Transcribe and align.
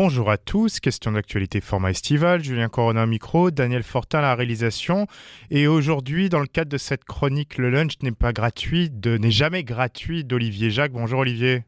Bonjour 0.00 0.30
à 0.30 0.38
tous, 0.38 0.78
question 0.78 1.10
d'actualité 1.10 1.60
format 1.60 1.90
estival, 1.90 2.40
Julien 2.44 2.68
Corona 2.68 3.04
micro, 3.04 3.50
Daniel 3.50 3.82
Fortin 3.82 4.20
à 4.20 4.22
la 4.22 4.34
réalisation. 4.36 5.08
Et 5.50 5.66
aujourd'hui, 5.66 6.28
dans 6.28 6.38
le 6.38 6.46
cadre 6.46 6.70
de 6.70 6.78
cette 6.78 7.02
chronique, 7.02 7.58
le 7.58 7.68
lunch 7.68 7.94
n'est 8.02 8.12
pas 8.12 8.32
gratuit, 8.32 8.92
n'est 9.04 9.32
jamais 9.32 9.64
gratuit 9.64 10.22
d'Olivier 10.22 10.70
Jacques. 10.70 10.92
Bonjour 10.92 11.18
Olivier. 11.18 11.64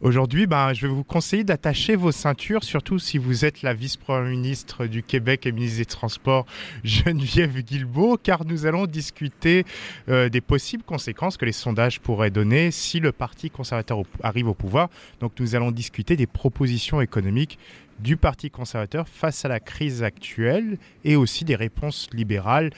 Aujourd'hui, 0.00 0.46
ben, 0.46 0.72
je 0.72 0.86
vais 0.86 0.92
vous 0.92 1.04
conseiller 1.04 1.44
d'attacher 1.44 1.96
vos 1.96 2.12
ceintures, 2.12 2.62
surtout 2.62 2.98
si 2.98 3.18
vous 3.18 3.44
êtes 3.44 3.62
la 3.62 3.74
vice-première 3.74 4.30
ministre 4.30 4.86
du 4.86 5.02
Québec 5.02 5.46
et 5.46 5.52
ministre 5.52 5.78
des 5.78 5.86
Transports, 5.86 6.46
Geneviève 6.84 7.60
Guilbeault, 7.60 8.18
car 8.22 8.44
nous 8.44 8.66
allons 8.66 8.86
discuter 8.86 9.64
euh, 10.08 10.28
des 10.28 10.40
possibles 10.40 10.82
conséquences 10.82 11.36
que 11.36 11.44
les 11.44 11.52
sondages 11.52 12.00
pourraient 12.00 12.30
donner 12.30 12.70
si 12.70 13.00
le 13.00 13.12
Parti 13.12 13.50
conservateur 13.50 14.02
arrive 14.22 14.48
au 14.48 14.54
pouvoir. 14.54 14.88
Donc 15.20 15.32
nous 15.40 15.54
allons 15.54 15.70
discuter 15.70 16.16
des 16.16 16.26
propositions 16.26 17.00
économiques 17.00 17.58
du 18.00 18.16
Parti 18.16 18.50
conservateur 18.50 19.08
face 19.08 19.44
à 19.44 19.48
la 19.48 19.60
crise 19.60 20.02
actuelle 20.02 20.78
et 21.04 21.16
aussi 21.16 21.44
des 21.44 21.56
réponses 21.56 22.08
libérales. 22.12 22.70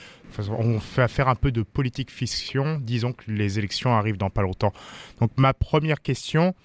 on 0.49 0.79
fait 0.79 1.07
faire 1.07 1.27
un 1.27 1.35
peu 1.35 1.51
de 1.51 1.63
politique 1.63 2.11
fiction, 2.11 2.79
disons 2.81 3.13
que 3.13 3.29
les 3.31 3.59
élections 3.59 3.93
arrivent 3.93 4.17
dans 4.17 4.29
pas 4.29 4.41
longtemps. 4.41 4.73
Donc 5.19 5.31
ma 5.37 5.53
première 5.53 6.01
question, 6.01 6.55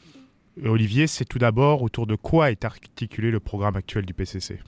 Olivier, 0.65 1.07
c'est 1.07 1.25
tout 1.25 1.39
d'abord 1.39 1.83
autour 1.83 2.07
de 2.07 2.15
quoi 2.15 2.51
est 2.51 2.65
articulé 2.65 3.31
le 3.31 3.41
programme 3.41 3.77
actuel 3.77 4.07
du 4.07 4.15
PCC 4.15 4.59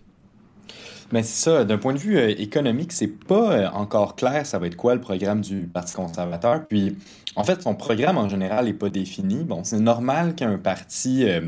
mais 1.13 1.23
ça, 1.23 1.65
d'un 1.65 1.79
point 1.79 1.95
de 1.95 1.99
vue 1.99 2.19
euh, 2.19 2.29
économique, 2.39 2.93
c'est 2.93 3.07
pas 3.09 3.53
euh, 3.53 3.69
encore 3.73 4.15
clair 4.15 4.45
ça 4.47 4.59
va 4.59 4.67
être 4.67 4.77
quoi 4.77 4.95
le 4.95 5.01
programme 5.01 5.41
du 5.41 5.61
Parti 5.63 5.95
conservateur. 5.95 6.67
Puis, 6.69 6.97
en 7.37 7.45
fait, 7.45 7.63
son 7.63 7.75
programme 7.75 8.19
en 8.19 8.29
général 8.29 8.67
n'est 8.67 8.75
pas 8.75 8.91
défini. 8.91 9.45
Bon, 9.45 9.65
c'est 9.65 9.81
normal 9.81 10.35
qu'un 10.35 10.59
parti 10.59 11.25
euh, 11.25 11.41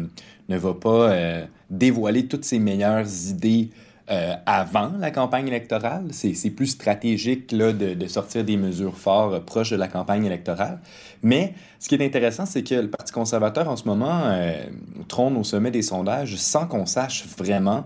ne 0.48 0.56
va 0.56 0.74
pas 0.74 1.15
dévoiler 1.69 2.27
toutes 2.27 2.45
ses 2.45 2.59
meilleures 2.59 3.06
idées 3.29 3.70
euh, 4.10 4.34
avant 4.45 4.92
la 4.98 5.10
campagne 5.12 5.46
électorale. 5.46 6.09
C'est 6.10 6.51
plus 6.51 6.66
stratégique 6.66 7.52
là, 7.52 7.73
de, 7.73 7.95
de, 7.95 8.07
sortir 8.09 8.45
des 8.45 8.57
mesures 8.57 8.96
fortes 8.96 9.35
euh, 9.35 9.40
proches 9.40 9.71
de 9.71 9.76
la 9.76 9.87
campagne 9.87 10.24
électorale. 10.24 10.80
Mais 11.23 11.54
ce 11.79 11.88
qui 11.88 11.95
est 11.95 12.04
intéressant, 12.04 12.45
c'est 12.45 12.65
que 12.65 12.74
le 12.74 12.90
Parti 12.90 13.12
conservateur, 13.12 13.68
en 13.68 13.76
ce 13.76 13.85
moment, 13.85 14.23
euh, 14.24 14.65
trône 15.07 15.37
au 15.37 15.45
sommet 15.45 15.70
des 15.70 15.82
sondages 15.82 16.35
sans 16.37 16.66
qu'on 16.66 16.87
sache 16.87 17.24
vraiment 17.38 17.85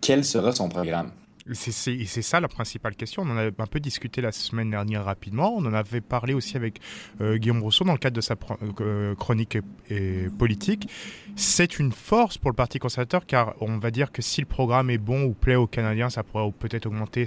quel 0.00 0.24
sera 0.24 0.52
son 0.52 0.68
programme. 0.68 1.10
C'est 1.52 2.22
ça 2.22 2.40
la 2.40 2.48
principale 2.48 2.94
question. 2.94 3.22
On 3.22 3.30
en 3.30 3.36
a 3.36 3.46
un 3.46 3.66
peu 3.66 3.80
discuté 3.80 4.20
la 4.20 4.32
semaine 4.32 4.70
dernière 4.70 5.04
rapidement. 5.04 5.54
On 5.56 5.64
en 5.64 5.72
avait 5.72 6.00
parlé 6.00 6.34
aussi 6.34 6.56
avec 6.56 6.80
euh, 7.20 7.38
Guillaume 7.38 7.62
Rousseau 7.62 7.84
dans 7.84 7.92
le 7.92 7.98
cadre 7.98 8.16
de 8.16 8.20
sa 8.20 8.34
euh, 8.80 9.14
chronique 9.14 9.58
politique. 10.38 10.88
C'est 11.36 11.78
une 11.78 11.92
force 11.92 12.38
pour 12.38 12.50
le 12.50 12.56
Parti 12.56 12.78
conservateur 12.78 13.24
car 13.26 13.54
on 13.60 13.78
va 13.78 13.90
dire 13.90 14.12
que 14.12 14.22
si 14.22 14.40
le 14.40 14.46
programme 14.46 14.90
est 14.90 14.98
bon 14.98 15.24
ou 15.24 15.32
plaît 15.32 15.54
aux 15.54 15.66
Canadiens, 15.66 16.10
ça 16.10 16.22
pourrait 16.22 16.50
peut-être 16.58 16.86
augmenter 16.86 17.24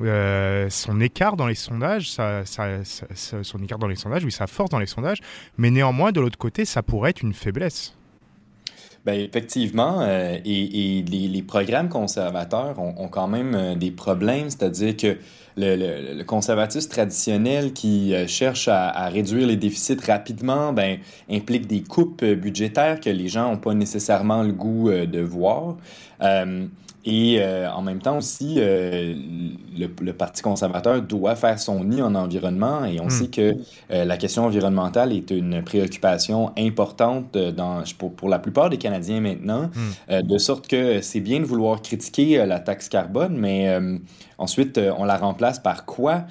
euh, 0.00 0.70
son 0.70 1.00
écart 1.00 1.36
dans 1.36 1.46
les 1.46 1.54
sondages, 1.54 2.10
son 2.10 3.62
écart 3.62 3.78
dans 3.78 3.88
les 3.88 3.96
sondages, 3.96 4.24
oui, 4.24 4.32
sa 4.32 4.46
force 4.46 4.70
dans 4.70 4.78
les 4.78 4.86
sondages, 4.86 5.20
mais 5.56 5.70
néanmoins, 5.70 6.12
de 6.12 6.20
l'autre 6.20 6.38
côté, 6.38 6.64
ça 6.64 6.82
pourrait 6.82 7.10
être 7.10 7.22
une 7.22 7.34
faiblesse. 7.34 7.96
Ben, 9.06 9.20
effectivement, 9.20 10.00
euh, 10.00 10.36
et, 10.44 11.04
les, 11.08 11.42
programmes 11.42 11.88
conservateurs 11.88 12.76
ont, 12.80 13.06
quand 13.06 13.28
même 13.28 13.54
euh, 13.54 13.74
des 13.76 13.92
problèmes, 13.92 14.50
c'est-à-dire 14.50 14.96
que 14.96 15.16
le, 15.56 16.24
conservatisme 16.24 16.90
traditionnel 16.90 17.72
qui 17.72 18.12
euh, 18.12 18.26
cherche 18.26 18.66
à, 18.66 19.08
réduire 19.08 19.46
les 19.46 19.54
déficits 19.54 20.04
rapidement 20.04 20.72
ben, 20.72 20.98
implique 21.30 21.68
des 21.68 21.84
coupes 21.84 22.24
budgétaires 22.24 22.98
que 22.98 23.08
les 23.08 23.28
gens 23.28 23.52
n'ont 23.52 23.58
pas 23.58 23.74
nécessairement 23.74 24.42
le 24.42 24.52
goût 24.52 24.90
de 24.90 25.20
voir. 25.20 25.76
Et 27.08 27.38
euh, 27.40 27.70
en 27.70 27.82
même 27.82 28.00
temps 28.00 28.18
aussi, 28.18 28.56
euh, 28.58 29.14
le, 29.78 30.12
Parti 30.12 30.42
conservateur 30.42 31.00
doit 31.02 31.36
faire 31.36 31.58
son 31.60 31.84
nid 31.84 32.02
en 32.02 32.16
environnement 32.16 32.84
et 32.84 32.98
on 33.00 33.06
hmm. 33.06 33.10
sait 33.10 33.28
que 33.28 33.54
euh, 33.92 34.04
la 34.04 34.16
question 34.16 34.44
environnementale 34.44 35.12
est 35.12 35.30
une 35.30 35.62
préoccupation 35.62 36.50
importante 36.58 37.36
dans, 37.36 37.84
pour, 37.96 38.12
pour 38.12 38.28
la 38.28 38.40
plupart 38.40 38.70
des 38.70 38.78
Canadiens 38.78 39.20
maintenant, 39.20 39.70
hmm. 40.08 40.22
de 40.22 40.38
sorte 40.38 40.66
que 40.66 41.00
c'est 41.00 41.20
bien 41.20 41.38
de 41.38 41.44
vouloir 41.44 41.80
critiquer 41.80 42.44
la 42.44 42.58
taxe 42.58 42.88
carbone, 42.88 43.36
mais 43.36 43.78
ensuite 44.38 44.80
on 44.98 45.04
la 45.04 45.16
remplace 45.16 45.60
par 45.60 45.84
quoi? 45.84 46.24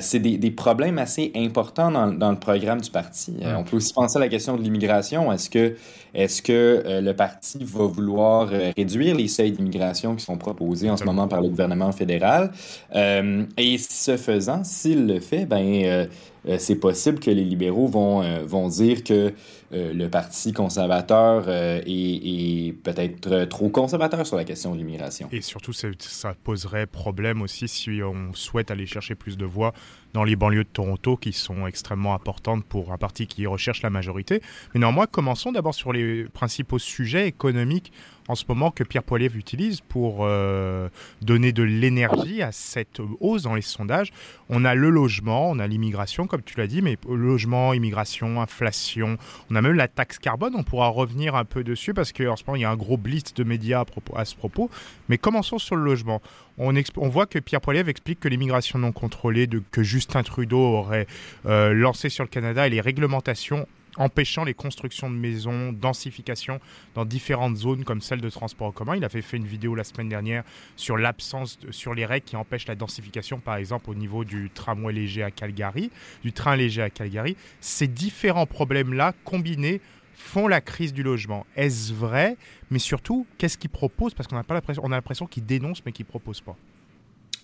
c'est 0.00 0.20
des, 0.20 0.38
des, 0.38 0.52
problèmes 0.52 0.98
assez 0.98 1.32
importants 1.34 1.90
dans, 1.90 2.06
dans, 2.06 2.30
le 2.30 2.38
programme 2.38 2.80
du 2.80 2.90
parti. 2.90 3.32
Hmm. 3.32 3.56
on 3.58 3.64
peut 3.64 3.76
aussi 3.76 3.92
penser 3.92 4.16
à 4.16 4.20
la 4.20 4.28
question 4.28 4.56
de 4.56 4.62
l'immigration. 4.62 5.32
Est-ce 5.32 5.50
que, 5.50 5.74
est-ce 6.14 6.40
que 6.40 7.00
le 7.02 7.12
parti 7.12 7.58
va 7.60 7.84
vouloir 7.84 8.48
réduire 8.76 9.16
les 9.16 9.28
seuils 9.28 9.52
d'immigration 9.52 10.13
qui 10.14 10.24
sont 10.24 10.36
proposées 10.36 10.90
en 10.90 10.96
ce 10.96 11.04
moment 11.04 11.28
par 11.28 11.40
le 11.40 11.48
gouvernement 11.48 11.92
fédéral. 11.92 12.50
Euh, 12.94 13.44
et 13.56 13.78
ce 13.78 14.16
faisant, 14.16 14.64
s'il 14.64 15.06
le 15.06 15.20
fait, 15.20 15.46
ben, 15.46 16.08
euh, 16.46 16.54
euh, 16.54 16.56
c'est 16.58 16.76
possible 16.76 17.20
que 17.20 17.30
les 17.30 17.44
libéraux 17.44 17.86
vont, 17.86 18.22
vont 18.46 18.68
dire 18.68 19.04
que 19.04 19.32
le 19.72 20.06
Parti 20.06 20.52
conservateur 20.52 21.48
est, 21.48 22.74
peut-être 22.84 23.44
trop 23.46 23.68
conservateur 23.68 24.24
sur 24.24 24.36
la 24.36 24.44
question 24.44 24.72
de 24.72 24.78
l'immigration. 24.78 25.28
Et 25.32 25.40
surtout, 25.40 25.72
ça 25.72 26.34
poserait 26.44 26.86
problème 26.86 27.42
aussi 27.42 27.66
si 27.66 28.00
on 28.02 28.32
souhaite 28.34 28.70
aller 28.70 28.86
chercher 28.86 29.16
plus 29.16 29.36
de 29.36 29.44
voix 29.44 29.72
dans 30.12 30.22
les 30.22 30.36
banlieues 30.36 30.62
de 30.62 30.68
Toronto 30.68 31.16
qui 31.16 31.32
sont 31.32 31.66
extrêmement 31.66 32.14
importantes 32.14 32.64
pour 32.64 32.92
un 32.92 32.98
parti 32.98 33.26
qui 33.26 33.46
recherche 33.46 33.82
la 33.82 33.90
majorité. 33.90 34.40
Mais 34.72 34.80
néanmoins, 34.80 35.06
commençons 35.06 35.50
d'abord 35.50 35.74
sur 35.74 35.92
les 35.92 36.24
principaux 36.32 36.78
sujets 36.78 37.26
économiques 37.26 37.92
en 38.28 38.34
ce 38.34 38.44
moment 38.48 38.70
que 38.70 38.84
Pierre 38.84 39.02
Poilievre 39.02 39.36
utilise 39.36 39.80
pour 39.80 40.20
euh, 40.20 40.88
donner 41.20 41.52
de 41.52 41.62
l'énergie 41.62 42.42
à 42.42 42.52
cette 42.52 43.00
hausse 43.20 43.42
dans 43.42 43.54
les 43.54 43.62
sondages. 43.62 44.12
On 44.48 44.64
a 44.64 44.74
le 44.74 44.88
logement, 44.88 45.50
on 45.50 45.58
a 45.58 45.66
l'immigration, 45.66 46.26
comme 46.34 46.42
tu 46.42 46.58
l'as 46.58 46.66
dit, 46.66 46.82
mais 46.82 46.98
logement, 47.08 47.74
immigration, 47.74 48.40
inflation, 48.40 49.18
on 49.52 49.54
a 49.54 49.62
même 49.62 49.74
la 49.74 49.86
taxe 49.86 50.18
carbone, 50.18 50.56
on 50.56 50.64
pourra 50.64 50.88
revenir 50.88 51.36
un 51.36 51.44
peu 51.44 51.62
dessus 51.62 51.94
parce 51.94 52.12
qu'en 52.12 52.34
ce 52.34 52.42
moment, 52.44 52.56
il 52.56 52.62
y 52.62 52.64
a 52.64 52.70
un 52.72 52.76
gros 52.76 52.96
blitz 52.96 53.34
de 53.34 53.44
médias 53.44 53.78
à, 53.78 53.84
propos, 53.84 54.16
ce 54.24 54.34
propos. 54.34 54.68
Mais 55.08 55.16
commençons 55.16 55.60
sur 55.60 55.76
le 55.76 55.84
logement. 55.84 56.20
On, 56.58 56.72
voit 57.08 57.26
que 57.26 57.38
Pierre 57.38 57.60
Poilievre 57.60 57.88
explique 57.88 58.18
que 58.18 58.26
l'immigration 58.26 58.80
non 58.80 58.90
contrôlée 58.90 59.48
que 59.70 59.84
Justin 59.84 60.24
Trudeau 60.24 60.58
aurait 60.58 61.06
euh, 61.46 61.72
lancé 61.72 62.08
sur 62.08 62.24
le 62.24 62.28
Canada 62.28 62.66
et 62.66 62.70
les 62.70 62.80
réglementations 62.80 63.68
empêchant 63.96 64.44
les 64.44 64.54
constructions 64.54 65.10
de 65.10 65.16
maisons, 65.16 65.72
densification 65.72 66.60
dans 66.94 67.04
différentes 67.04 67.56
zones 67.56 67.84
comme 67.84 68.00
celle 68.00 68.20
de 68.20 68.30
transport 68.30 68.68
en 68.68 68.72
commun. 68.72 68.96
Il 68.96 69.04
avait 69.04 69.22
fait 69.22 69.36
une 69.36 69.46
vidéo 69.46 69.74
la 69.74 69.84
semaine 69.84 70.08
dernière 70.08 70.44
sur 70.76 70.96
l'absence, 70.96 71.58
sur 71.70 71.94
les 71.94 72.06
règles 72.06 72.26
qui 72.26 72.36
empêchent 72.36 72.66
la 72.66 72.74
densification, 72.74 73.40
par 73.40 73.56
exemple 73.56 73.90
au 73.90 73.94
niveau 73.94 74.24
du 74.24 74.50
tramway 74.54 74.92
léger 74.92 75.22
à 75.22 75.30
Calgary, 75.30 75.90
du 76.22 76.32
train 76.32 76.56
léger 76.56 76.82
à 76.82 76.90
Calgary. 76.90 77.36
Ces 77.60 77.86
différents 77.86 78.46
problèmes-là 78.46 79.12
combinés 79.24 79.80
font 80.14 80.48
la 80.48 80.60
crise 80.60 80.92
du 80.92 81.02
logement. 81.02 81.46
Est-ce 81.56 81.92
vrai? 81.92 82.36
Mais 82.70 82.78
surtout, 82.78 83.26
qu'est-ce 83.38 83.58
qu'ils 83.58 83.70
proposent? 83.70 84.14
Parce 84.14 84.28
qu'on 84.28 84.36
a 84.36 84.44
l'impression, 84.88 85.26
qu'ils 85.26 85.44
dénoncent 85.44 85.84
mais 85.84 85.92
qu'ils 85.92 86.06
proposent 86.06 86.40
pas. 86.40 86.56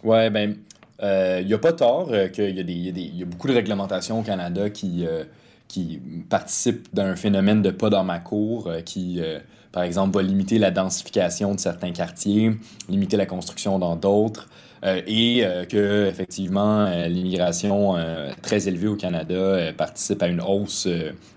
Ouais, 0.02 0.30
ben, 0.30 0.56
il 1.00 1.04
euh, 1.06 1.42
n'y 1.42 1.54
a 1.54 1.58
pas 1.58 1.72
tort 1.72 2.10
euh, 2.10 2.28
qu'il 2.28 2.58
y, 2.58 3.18
y, 3.18 3.22
a 3.22 3.26
beaucoup 3.26 3.48
de 3.48 3.52
réglementations 3.52 4.20
au 4.20 4.22
Canada 4.22 4.70
qui, 4.70 5.06
euh, 5.06 5.24
qui 5.70 6.00
participe 6.28 6.92
d'un 6.92 7.14
phénomène 7.14 7.62
de 7.62 7.70
pas 7.70 7.91
dans 7.91 8.03
ma 8.03 8.19
cour, 8.19 8.66
euh, 8.66 8.81
qui, 8.81 9.20
euh, 9.20 9.38
par 9.70 9.84
exemple, 9.84 10.16
va 10.16 10.22
limiter 10.22 10.58
la 10.58 10.72
densification 10.72 11.54
de 11.54 11.60
certains 11.60 11.92
quartiers, 11.92 12.50
limiter 12.88 13.16
la 13.16 13.26
construction 13.26 13.78
dans 13.78 13.94
d'autres, 13.94 14.48
euh, 14.84 15.00
et 15.06 15.44
que, 15.69 16.06
effectivement, 16.09 16.91
l'immigration 17.06 17.94
très 18.42 18.66
élevée 18.66 18.88
au 18.88 18.97
Canada 18.97 19.72
participe 19.76 20.22
à 20.22 20.26
une 20.26 20.41
hausse 20.41 20.88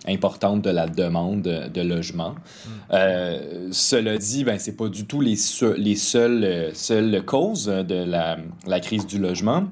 importante 0.07 0.63
de 0.63 0.69
la 0.71 0.87
demande 0.87 1.41
de 1.41 1.81
logement. 1.81 2.33
Mm. 2.65 3.71
cela 3.71 4.17
dit, 4.17 4.45
ben, 4.45 4.57
c'est 4.57 4.77
pas 4.77 4.87
du 4.87 5.05
tout 5.05 5.21
les, 5.21 5.35
les 5.77 5.95
seules, 5.95 6.71
seules 6.73 7.23
causes 7.23 7.65
de 7.65 8.03
la, 8.03 8.37
la, 8.65 8.79
crise 8.79 9.05
du 9.05 9.19
logement. 9.19 9.65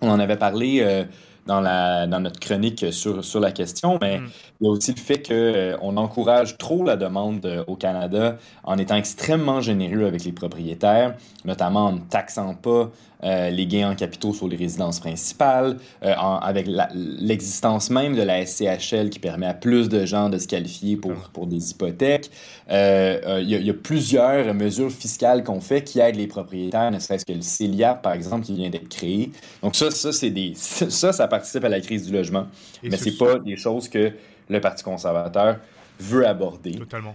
On 0.00 0.08
en 0.08 0.18
avait 0.18 0.38
parlé 0.38 1.04
dans, 1.46 1.60
la, 1.60 2.06
dans 2.06 2.20
notre 2.20 2.40
chronique 2.40 2.92
sur, 2.92 3.24
sur 3.24 3.40
la 3.40 3.52
question, 3.52 3.98
mais 4.00 4.20
mm. 4.20 4.30
il 4.60 4.64
y 4.64 4.68
a 4.68 4.70
aussi 4.70 4.92
le 4.92 5.00
fait 5.00 5.26
qu'on 5.26 5.34
euh, 5.34 5.76
on 5.82 5.96
encourage 5.96 6.58
trop 6.58 6.84
la 6.84 6.96
demande 6.96 7.44
euh, 7.44 7.64
au 7.66 7.76
Canada 7.76 8.38
en 8.64 8.78
étant 8.78 8.96
extrêmement 8.96 9.60
généreux 9.60 10.06
avec 10.06 10.24
les 10.24 10.32
propriétaires, 10.32 11.14
notamment 11.44 11.86
en 11.86 11.92
ne 11.92 12.00
taxant 12.00 12.54
pas 12.54 12.90
euh, 13.24 13.50
les 13.50 13.66
gains 13.66 13.90
en 13.90 13.94
capitaux 13.94 14.32
sur 14.32 14.48
les 14.48 14.56
résidences 14.56 15.00
principales, 15.00 15.76
avec 16.02 16.68
l'existence 16.94 17.90
même 17.90 18.14
de 18.14 18.22
la 18.22 18.44
SCHL 18.44 19.10
qui 19.10 19.18
permet 19.18 19.46
à 19.46 19.54
plus 19.54 19.88
de 19.88 20.04
gens 20.04 20.28
de 20.28 20.38
se 20.38 20.46
qualifier 20.46 20.96
pour, 20.96 21.14
pour 21.32 21.46
des 21.46 21.70
hypothèques. 21.70 22.30
Il 22.70 23.42
y, 23.42 23.54
y, 23.54 23.70
a 23.70 23.74
plusieurs 23.74 24.52
mesures 24.54 24.90
fiscales 24.90 25.44
qu'on 25.44 25.60
fait 25.60 25.82
qui 25.82 26.00
aident 26.00 26.16
les 26.16 26.26
propriétaires, 26.26 26.90
ne 26.90 26.98
serait-ce 26.98 27.24
que 27.24 27.32
le 27.32 27.42
CELIA, 27.42 27.94
par 27.94 28.12
exemple, 28.12 28.44
qui 28.46 28.54
vient 28.54 28.70
d'être 28.70 28.88
créé. 28.88 29.32
Donc 29.62 29.74
ça, 29.76 29.90
ça, 29.90 30.12
c'est 30.12 30.30
des... 30.30 30.54
Ça, 30.94 31.12
ça 31.12 31.28
participe 31.28 31.64
à 31.64 31.68
la 31.68 31.80
crise 31.80 32.06
du 32.06 32.12
logement. 32.12 32.46
mais 32.82 32.96
c'est 32.96 33.16
pas 33.16 33.38
des 33.38 33.56
choses 33.56 33.88
que 33.88 34.12
le 34.48 34.60
Parti 34.60 34.82
conservateur 34.82 35.58
veut 35.98 36.26
aborder. 36.26 36.72
Totalement. 36.72 37.14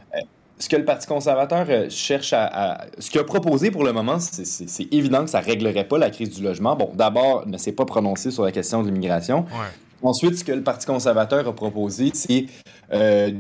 Ce 0.59 0.67
que 0.67 0.75
le 0.75 0.85
Parti 0.85 1.07
conservateur 1.07 1.65
euh, 1.69 1.89
cherche 1.89 2.33
à, 2.33 2.85
Ce 3.00 3.09
qu'il 3.09 3.19
a 3.19 3.23
proposé 3.23 3.71
pour 3.71 3.83
le 3.83 3.94
moment, 3.94 4.19
c'est 4.19 4.94
évident 4.94 5.23
que 5.23 5.29
ça 5.29 5.41
ne 5.41 5.45
réglerait 5.45 5.88
pas 5.88 5.97
la 5.97 6.09
crise 6.09 6.35
du 6.35 6.44
logement. 6.44 6.75
Bon, 6.75 6.91
d'abord, 6.94 7.47
ne 7.47 7.57
s'est 7.57 7.71
pas 7.71 7.85
prononcé 7.85 8.29
sur 8.29 8.44
la 8.44 8.51
question 8.51 8.83
de 8.83 8.88
l'immigration. 8.88 9.45
Ensuite, 10.01 10.38
ce 10.38 10.44
que 10.44 10.51
le 10.51 10.63
Parti 10.63 10.85
conservateur 10.85 11.47
a 11.47 11.53
proposé, 11.53 12.11
c'est 12.13 12.45
euh, 12.94 13.31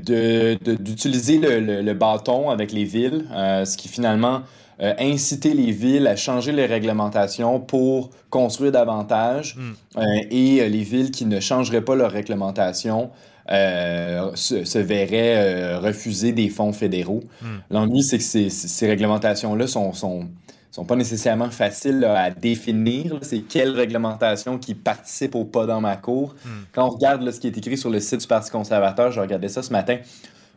d'utiliser 0.61 1.37
le, 1.37 1.93
bâton 1.93 2.49
avec 2.49 2.71
les 2.71 2.83
villes, 2.83 3.25
euh, 3.31 3.65
ce 3.65 3.77
qui 3.77 3.87
finalement 3.87 4.41
euh, 4.81 4.93
inciter 4.99 5.53
les 5.53 5.71
villes 5.71 6.07
à 6.07 6.15
changer 6.15 6.51
les 6.51 6.65
réglementations 6.65 7.59
pour 7.59 8.11
construire 8.29 8.71
davantage 8.71 9.57
hmm. 9.57 10.01
et 10.31 10.69
les 10.69 10.83
villes 10.83 11.11
qui 11.11 11.25
ne 11.25 11.39
changeraient 11.39 11.81
pas 11.81 11.95
leur 11.95 12.11
réglementation 12.11 13.09
euh, 13.51 14.31
se, 14.35 14.79
verraient 14.79 15.77
refuser 15.77 16.31
des 16.31 16.49
fonds 16.49 16.73
fédéraux. 16.73 17.23
Hmm. 17.41 17.57
L'ennui, 17.69 18.03
c'est 18.03 18.17
que 18.17 18.23
ces, 18.23 18.49
ces 18.49 18.87
réglementations-là 18.87 19.67
sont, 19.67 19.93
sont, 19.93 20.27
sont, 20.71 20.85
pas 20.85 20.95
nécessairement 20.95 21.49
faciles 21.49 22.03
à 22.03 22.29
définir. 22.31 23.19
C'est 23.21 23.41
quelle 23.41 23.71
réglementation 23.71 24.57
qui 24.57 24.75
participe 24.75 25.35
au 25.35 25.45
pas 25.45 25.65
dans 25.65 25.81
ma 25.81 25.95
cour. 25.95 26.35
Hmm. 26.45 26.49
Quand 26.71 26.87
on 26.87 26.89
regarde 26.89 27.29
ce 27.31 27.39
qui 27.39 27.47
est 27.47 27.57
écrit 27.57 27.77
sur 27.77 27.89
le 27.89 27.99
site 27.99 28.21
du 28.21 28.27
Parti 28.27 28.51
conservateur, 28.51 29.11
je 29.11 29.19
regardais 29.19 29.49
ça 29.49 29.63
ce 29.63 29.71
matin, 29.71 29.97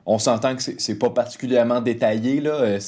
on 0.06 0.18
s'entend 0.18 0.56
que 0.56 0.62
c'est 0.62 0.98
pas 0.98 1.10
particulièrement 1.10 1.80
détaillé. 1.80 2.40
Là. 2.40 2.50
Euh, 2.50 2.78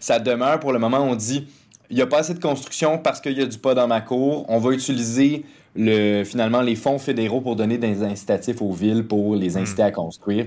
ça 0.00 0.18
demeure 0.18 0.60
pour 0.60 0.72
le 0.72 0.78
moment. 0.78 0.98
On 0.98 1.14
dit 1.14 1.46
il 1.90 1.96
n'y 1.96 2.02
a 2.02 2.06
pas 2.06 2.18
assez 2.18 2.34
de 2.34 2.40
construction 2.40 2.98
parce 2.98 3.20
qu'il 3.20 3.36
y 3.36 3.42
a 3.42 3.46
du 3.46 3.58
pas 3.58 3.74
dans 3.74 3.88
ma 3.88 4.00
cour. 4.00 4.44
On 4.48 4.58
va 4.58 4.72
utiliser 4.72 5.44
le, 5.74 6.24
finalement 6.24 6.60
les 6.60 6.76
fonds 6.76 6.98
fédéraux 6.98 7.40
pour 7.40 7.56
donner 7.56 7.78
des 7.78 8.02
incitatifs 8.02 8.62
aux 8.62 8.72
villes 8.72 9.06
pour 9.06 9.36
les 9.36 9.54
hmm. 9.54 9.62
inciter 9.62 9.82
à 9.82 9.90
construire. 9.90 10.46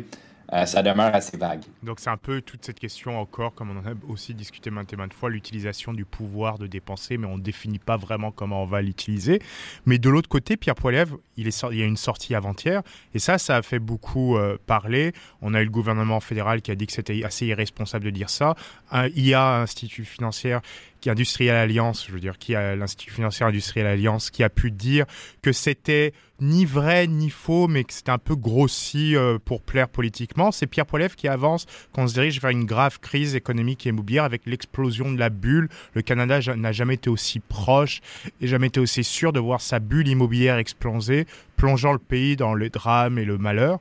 Euh, 0.51 0.66
ça 0.68 0.84
demeure 0.84 1.16
assez 1.16 1.36
vague. 1.36 1.63
Donc 1.81 2.00
c'est 2.00 2.12
un 2.12 2.18
peu 2.18 2.42
toute 2.42 2.63
cette 2.63 2.80
question 2.80 3.19
encore, 3.19 3.56
comme 3.56 3.72
on 3.72 3.80
en 3.80 3.92
a 3.92 3.95
aussi 4.07 4.36
discuté 4.36 4.69
maintes 4.69 4.92
et 4.94 4.95
maintes 4.95 5.13
fois, 5.13 5.30
l'utilisation 5.30 5.94
du 5.94 6.06
pouvoir 6.06 6.60
de 6.60 6.68
dépenser, 6.68 7.18
mais 7.18 7.25
on 7.25 7.38
ne 7.38 7.42
définit 7.42 7.80
pas 7.80 7.98
vraiment 7.98 8.31
comment 8.31 8.62
on 8.62 8.66
va 8.68 8.81
l'utiliser. 8.81 9.39
Mais 9.86 9.98
de 9.98 10.10
l'autre 10.10 10.30
côté, 10.30 10.56
Pierre 10.56 10.75
Poilievre, 10.75 11.18
il, 11.38 11.48
est 11.48 11.66
il 11.72 11.78
y 11.80 11.81
a 11.81 11.86
une 11.86 11.98
sortie 11.98 12.36
avant-hier, 12.36 12.84
et 13.16 13.19
ça, 13.19 13.39
ça 13.39 13.56
a 13.56 13.62
fait 13.63 13.80
beaucoup 13.80 14.38
euh, 14.38 14.57
parler. 14.68 15.13
On 15.42 15.56
a 15.56 15.62
eu 15.62 15.66
le 15.66 15.72
gouvernement 15.72 16.19
fédéral 16.19 16.62
qui 16.62 16.69
a 16.69 16.75
dit 16.75 16.86
que 16.86 16.94
c'était 16.94 17.24
assez 17.24 17.48
irresponsable 17.48 18.06
de 18.06 18.12
dire 18.12 18.30
ça. 18.30 18.54
Un 18.92 19.07
IA, 19.16 19.62
Institut 19.62 20.06
financier, 20.06 20.57
qui 21.04 21.10
Industriel 21.10 21.56
Alliance, 21.56 22.06
je 22.08 22.14
veux 22.14 22.22
dire, 22.22 22.38
qui 22.38 22.56
a 22.56 22.78
l'Institut 22.78 23.12
financier 23.12 23.46
Industriel 23.46 23.86
Alliance, 23.88 24.30
qui 24.30 24.42
a 24.42 24.50
pu 24.50 24.72
dire 24.72 25.06
que 25.42 25.52
c'était 25.52 26.14
ni 26.40 26.64
vrai 26.64 27.08
ni 27.08 27.30
faux, 27.30 27.68
mais 27.68 27.84
que 27.84 27.92
c'était 27.92 28.12
un 28.12 28.18
peu 28.18 28.38
grossi 28.38 29.14
euh, 29.14 29.38
pour 29.44 29.62
plaire 29.62 29.90
politiquement. 29.90 30.54
C'est 30.54 30.66
Pierre 30.66 30.86
Poilievre 30.86 31.18
qui 31.18 31.28
avance 31.28 31.66
qu'on 31.92 32.08
se 32.08 32.14
dirige 32.14 32.40
vers 32.40 32.52
une 32.52 32.64
grave 32.64 33.02
crise 33.02 33.36
économique 33.36 33.86
et 33.86 33.90
immobilière 33.90 34.24
avec 34.24 34.46
l'explosion 34.46 35.12
de 35.12 35.20
la 35.20 35.30
bulle. 35.30 35.68
Le 35.94 36.02
Canada 36.02 36.40
n'a 36.56 36.72
jamais 36.72 36.94
été 36.94 37.10
aussi 37.10 37.42
proche 37.42 38.00
et 38.40 38.48
jamais 38.48 38.68
été 38.68 38.80
aussi 38.80 39.04
sûr 39.04 39.34
de 39.34 39.42
voir 39.42 39.60
sa 39.60 39.80
bulle 39.80 40.08
immobilière 40.08 40.58
exploser, 40.58 41.28
plongeant 41.58 41.92
le 41.92 42.00
pays 42.00 42.38
dans 42.38 42.54
le 42.54 42.70
drame 42.70 43.18
et 43.18 43.26
le 43.26 43.38
malheur. 43.38 43.80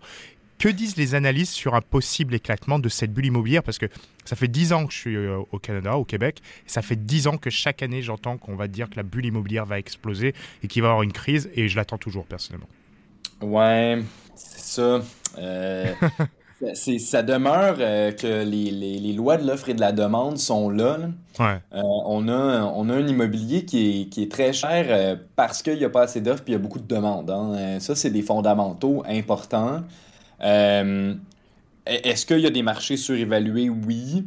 Que 0.62 0.69
disent 0.69 0.97
les 0.97 1.17
analystes 1.17 1.55
sur 1.55 1.75
un 1.75 1.81
possible 1.81 2.37
éclatement 2.37 2.79
de 2.79 2.88
cette 2.88 3.12
bulle 3.12 3.26
immobilière? 3.26 3.64
Parce 3.64 3.79
que 3.79 3.87
ça 4.25 4.37
fait 4.37 4.47
dix 4.47 4.73
ans 4.73 4.87
que 4.87 4.93
je 4.93 4.99
suis 4.99 5.17
euh, 5.17 5.41
au 5.50 5.59
Canada, 5.59 5.97
au 5.97 6.05
Québec, 6.05 6.41
et 6.64 6.69
ça 6.70 6.82
fait 6.82 6.94
dix 6.94 7.26
ans 7.26 7.37
que 7.37 7.50
chaque 7.50 7.82
année 7.82 8.00
j'entends 8.00 8.37
qu'on 8.37 8.55
va 8.55 8.69
dire 8.69 8.88
que 8.88 8.94
la 8.94 9.03
bulle 9.03 9.26
immobilière 9.26 9.67
va 9.67 9.81
exploser 9.81 10.35
et 10.62 10.69
qu'il 10.69 10.82
va 10.82 10.87
y 10.87 10.91
avoir 10.91 11.03
une 11.03 11.11
crise, 11.11 11.50
et 11.56 11.67
je 11.67 11.75
l'attends 11.75 11.99
toujours 11.99 12.26
personnellement. 12.26 12.69
Ouais, 13.41 14.05
c'est 14.37 14.61
ça. 14.61 15.03
Euh, 15.38 15.93
ça 16.75 17.23
demeure 17.25 17.79
euh, 17.81 18.12
que 18.12 18.44
les, 18.44 19.12
lois 19.15 19.38
de 19.38 19.47
l'offre 19.49 19.69
et 19.69 19.75
de 19.75 19.81
la 19.81 19.91
demande 19.91 20.38
sont 20.38 20.70
là. 20.70 20.97
Ouais. 21.41 21.58
on, 21.73 22.29
a, 22.29 22.62
on 22.62 22.88
a 22.88 22.94
un 22.94 23.06
immobilier 23.08 23.65
qui 23.65 24.03
est, 24.03 24.05
qui 24.11 24.23
est 24.23 24.31
très 24.31 24.53
cher 24.53 25.19
parce 25.35 25.61
qu'il 25.61 25.79
n'y 25.79 25.85
a 25.85 25.91
pas 25.91 26.03
assez 26.03 26.20
d'offres 26.20 26.44
et 26.47 26.50
il 26.50 26.53
y 26.53 26.55
a 26.55 26.58
beaucoup 26.58 26.79
de 26.79 26.87
demandes. 26.87 27.31
Hein. 27.31 27.81
ça, 27.81 27.97
c'est 27.97 28.11
des 28.11 28.23
fondamentaux 28.23 29.03
importants. 29.08 29.82
Euh, 30.44 31.15
est-ce 31.87 32.27
qu'il 32.27 32.41
y 32.41 32.47
a 32.47 32.50
des 32.50 32.62
marchés 32.62 32.97
surévalués? 32.97 33.69
Oui. 33.69 34.25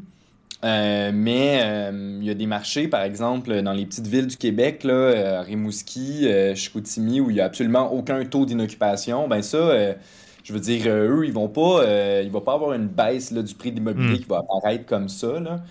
Euh, 0.64 1.12
mais 1.14 1.62
euh, 1.64 2.18
il 2.20 2.26
y 2.26 2.30
a 2.30 2.34
des 2.34 2.48
marchés, 2.48 2.88
par 2.88 3.04
exemple, 3.04 3.62
dans 3.62 3.74
les 3.74 3.86
petites 3.86 4.08
villes 4.08 4.28
du 4.28 4.38
Québec, 4.38 4.84
là, 4.84 5.42
Rimouski, 5.42 6.28
Chicoutimi, 6.56 7.22
où 7.22 7.30
il 7.30 7.36
n'y 7.36 7.42
a 7.42 7.46
absolument 7.46 7.94
aucun 7.94 8.24
taux 8.26 8.46
d'inoccupation. 8.46 9.28
Ben 9.28 9.42
ça, 9.42 9.96
je 10.44 10.54
veux 10.54 10.60
dire, 10.60 10.88
eux, 10.88 11.24
ils 11.26 11.34
vont 11.34 11.50
pas, 11.50 11.84
il 12.24 12.32
va 12.32 12.42
pas 12.42 12.54
avoir 12.54 12.74
une 12.74 12.88
baisse 12.88 13.32
là, 13.32 13.44
du 13.44 13.54
prix 13.54 13.72
de 13.72 13.76
l'immobilier 13.76 14.16
hmm. 14.16 14.20
qui 14.20 14.26
va 14.26 14.40
apparaître 14.40 14.86
comme 14.86 15.10
ça. 15.10 15.40
Là. 15.40 15.62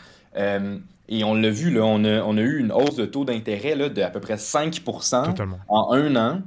et 1.08 1.24
on 1.24 1.34
l'a 1.34 1.50
vu, 1.50 1.70
là, 1.70 1.82
on, 1.84 2.04
a, 2.04 2.22
on 2.22 2.36
a 2.36 2.40
eu 2.40 2.60
une 2.60 2.70
hausse 2.70 2.96
de 2.96 3.06
taux 3.06 3.24
d'intérêt 3.24 3.76
de 3.76 4.02
à 4.02 4.10
peu 4.10 4.20
près 4.20 4.36
5% 4.36 5.56
en 5.68 5.92
un 5.92 6.16
an. 6.16 6.42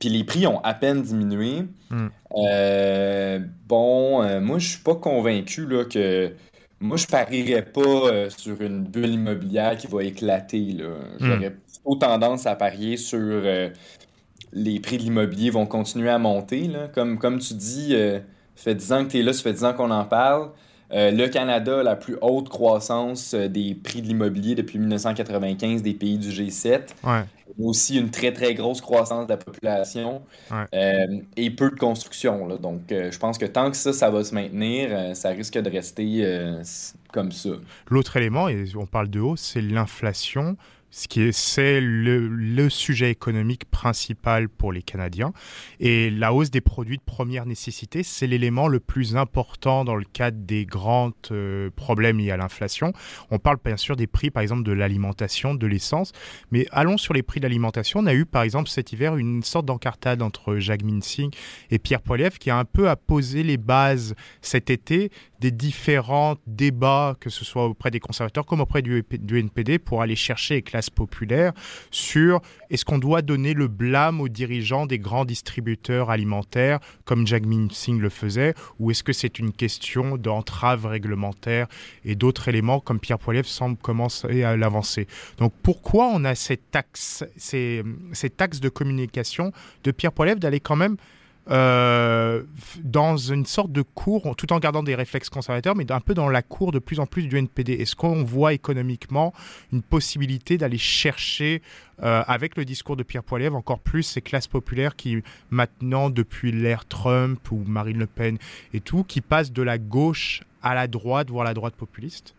Puis 0.00 0.08
les 0.08 0.24
prix 0.24 0.46
ont 0.46 0.60
à 0.64 0.74
peine 0.74 1.02
diminué. 1.02 1.64
Hmm. 1.90 2.08
Euh, 2.36 3.38
bon, 3.68 4.22
euh, 4.22 4.40
moi, 4.40 4.58
je 4.58 4.68
suis 4.70 4.82
pas 4.82 4.96
convaincu 4.96 5.66
là, 5.66 5.84
que. 5.84 6.32
Moi, 6.80 6.96
je 6.96 7.06
parierais 7.06 7.62
pas 7.62 7.80
euh, 7.82 8.30
sur 8.30 8.62
une 8.62 8.84
bulle 8.84 9.10
immobilière 9.10 9.76
qui 9.76 9.86
va 9.86 10.02
éclater. 10.02 10.78
Hmm. 10.78 11.16
J'aurais 11.20 11.50
plutôt 11.50 11.96
tendance 11.96 12.46
à 12.46 12.56
parier 12.56 12.96
sur 12.96 13.42
les 14.52 14.80
prix 14.80 14.96
de 14.96 15.02
l'immobilier 15.02 15.50
vont 15.50 15.66
continuer 15.66 16.08
à 16.08 16.18
monter. 16.18 16.66
Là. 16.66 16.88
Comme, 16.88 17.18
comme 17.18 17.38
tu 17.38 17.52
dis, 17.54 17.94
ça 18.56 18.64
fait 18.64 18.74
10 18.74 18.92
ans 18.92 19.04
que 19.04 19.10
tu 19.10 19.18
es 19.18 19.22
là, 19.22 19.34
ça 19.34 19.42
fait 19.42 19.52
10 19.52 19.64
ans 19.64 19.74
qu'on 19.74 19.90
en 19.90 20.06
parle. 20.06 20.50
Le 20.92 21.26
Canada 21.28 21.80
a 21.80 21.82
la 21.82 21.96
plus 21.96 22.16
haute 22.20 22.48
croissance 22.48 23.34
des 23.34 23.74
prix 23.74 24.02
de 24.02 24.06
l'immobilier 24.08 24.54
depuis 24.54 24.78
1995 24.78 25.82
des 25.82 25.94
pays 25.94 26.18
du 26.18 26.30
G7. 26.30 26.80
Ouais 27.04 27.24
aussi 27.58 27.98
une 27.98 28.10
très 28.10 28.32
très 28.32 28.54
grosse 28.54 28.80
croissance 28.80 29.26
de 29.26 29.32
la 29.32 29.36
population 29.36 30.22
euh, 30.52 31.06
et 31.36 31.50
peu 31.50 31.70
de 31.70 31.76
construction. 31.76 32.48
Donc 32.56 32.92
euh, 32.92 33.10
je 33.10 33.18
pense 33.18 33.38
que 33.38 33.46
tant 33.46 33.70
que 33.70 33.76
ça, 33.76 33.92
ça 33.92 34.10
va 34.10 34.24
se 34.24 34.34
maintenir, 34.34 34.88
euh, 34.90 35.14
ça 35.14 35.30
risque 35.30 35.58
de 35.58 35.70
rester 35.70 36.00
comme 37.12 37.32
ça. 37.32 37.50
L'autre 37.88 38.16
élément, 38.16 38.48
et 38.48 38.64
on 38.76 38.86
parle 38.86 39.08
de 39.08 39.20
hausse, 39.20 39.40
c'est 39.40 39.62
l'inflation 39.62 40.56
ce 40.90 41.08
qui 41.08 41.22
est, 41.22 41.32
c'est 41.32 41.80
le, 41.80 42.68
sujet 42.70 43.10
économique 43.10 43.64
principal 43.70 44.48
pour 44.48 44.72
les 44.72 44.82
Canadiens. 44.82 45.32
Et 45.80 46.10
la 46.10 46.32
hausse 46.32 46.50
des 46.50 46.60
produits 46.60 46.98
de 46.98 47.02
première 47.02 47.46
nécessité, 47.46 48.02
c'est 48.02 48.26
l'élément 48.26 48.68
le 48.68 48.80
plus 48.80 49.16
important 49.16 49.84
dans 49.84 49.96
le 49.96 50.04
cadre 50.04 50.38
des 50.38 50.66
grands 50.66 51.12
euh, 51.30 51.70
problèmes 51.74 52.18
liés 52.18 52.30
à 52.30 52.36
l'inflation. 52.36 52.92
On 53.30 53.38
parle 53.38 53.58
bien 53.64 53.76
sûr 53.76 53.96
des 53.96 54.06
prix, 54.06 54.30
par 54.30 54.42
exemple, 54.42 54.62
de 54.62 54.72
l'alimentation, 54.72 55.54
de 55.54 55.66
l'essence. 55.66 56.12
Mais 56.52 56.66
allons 56.70 56.96
sur 56.96 57.14
les 57.14 57.22
prix 57.22 57.40
de 57.40 57.46
l'alimentation. 57.46 58.00
On 58.00 58.06
a 58.06 58.14
eu, 58.14 58.24
par 58.24 58.42
exemple, 58.42 58.68
cet 58.68 58.92
hiver, 58.92 59.16
une 59.16 59.42
sorte 59.42 59.66
d'encartade 59.66 60.22
entre 60.22 60.56
Jacques 60.56 60.82
Singh 61.02 61.34
et 61.70 61.78
Pierre 61.78 62.02
Poilievre 62.02 62.38
qui 62.38 62.50
a 62.50 62.56
un 62.56 62.64
peu 62.64 62.88
à 62.88 62.96
les 63.34 63.56
bases 63.56 64.14
cet 64.40 64.70
été 64.70 65.10
des 65.40 65.50
différents 65.50 66.36
débats, 66.46 67.16
que 67.18 67.30
ce 67.30 67.44
soit 67.44 67.66
auprès 67.66 67.90
des 67.90 68.00
conservateurs 68.00 68.46
comme 68.46 68.60
auprès 68.60 68.82
du, 68.82 69.04
NPD, 69.10 69.78
pour 69.78 70.02
aller 70.02 70.16
chercher 70.16 70.56
classes 70.80 70.90
populaires 70.90 71.52
sur 71.90 72.40
est-ce 72.70 72.84
qu'on 72.84 72.98
doit 72.98 73.20
donner 73.20 73.52
le 73.52 73.68
blâme 73.68 74.20
aux 74.20 74.28
dirigeants 74.28 74.86
des 74.86 74.98
grands 74.98 75.26
distributeurs 75.26 76.08
alimentaires, 76.08 76.80
comme 77.04 77.26
Jagmeet 77.26 77.68
Singh 77.72 78.00
le 78.00 78.08
faisait, 78.08 78.54
ou 78.78 78.90
est-ce 78.90 79.02
que 79.02 79.12
c'est 79.12 79.38
une 79.38 79.52
question 79.52 80.16
d'entrave 80.16 80.86
réglementaire 80.86 81.66
et 82.04 82.14
d'autres 82.14 82.48
éléments, 82.48 82.80
comme 82.80 82.98
Pierre 82.98 83.18
Poilievre 83.18 83.48
semble 83.48 83.76
commencer 83.76 84.42
à 84.42 84.56
l'avancer. 84.56 85.06
Donc 85.36 85.52
pourquoi 85.62 86.06
on 86.06 86.24
a 86.24 86.34
cette 86.34 86.70
taxe, 86.70 87.24
ces, 87.36 87.82
ces 88.12 88.30
taxes 88.30 88.60
de 88.60 88.68
communication 88.68 89.52
de 89.84 89.90
Pierre 89.90 90.12
Poilievre 90.12 90.40
d'aller 90.40 90.60
quand 90.60 90.76
même 90.76 90.96
euh, 91.50 92.42
dans 92.84 93.16
une 93.16 93.44
sorte 93.44 93.72
de 93.72 93.82
cours, 93.82 94.36
tout 94.36 94.52
en 94.52 94.58
gardant 94.58 94.82
des 94.82 94.94
réflexes 94.94 95.30
conservateurs, 95.30 95.74
mais 95.74 95.90
un 95.90 96.00
peu 96.00 96.14
dans 96.14 96.28
la 96.28 96.42
cour 96.42 96.70
de 96.70 96.78
plus 96.78 97.00
en 97.00 97.06
plus 97.06 97.26
du 97.26 97.36
NPD. 97.36 97.72
Est-ce 97.72 97.96
qu'on 97.96 98.22
voit 98.22 98.52
économiquement 98.52 99.32
une 99.72 99.82
possibilité 99.82 100.58
d'aller 100.58 100.78
chercher, 100.78 101.62
euh, 102.02 102.22
avec 102.28 102.56
le 102.56 102.64
discours 102.64 102.96
de 102.96 103.02
Pierre 103.02 103.24
Poilievre, 103.24 103.56
encore 103.56 103.80
plus 103.80 104.04
ces 104.04 104.20
classes 104.20 104.46
populaires 104.46 104.94
qui, 104.94 105.22
maintenant, 105.50 106.08
depuis 106.08 106.52
l'ère 106.52 106.84
Trump 106.84 107.40
ou 107.50 107.62
Marine 107.66 107.98
Le 107.98 108.06
Pen 108.06 108.38
et 108.72 108.80
tout, 108.80 109.02
qui 109.02 109.20
passent 109.20 109.52
de 109.52 109.62
la 109.62 109.78
gauche 109.78 110.42
à 110.62 110.74
la 110.74 110.86
droite, 110.86 111.30
voire 111.30 111.44
la 111.44 111.54
droite 111.54 111.74
populiste? 111.74 112.34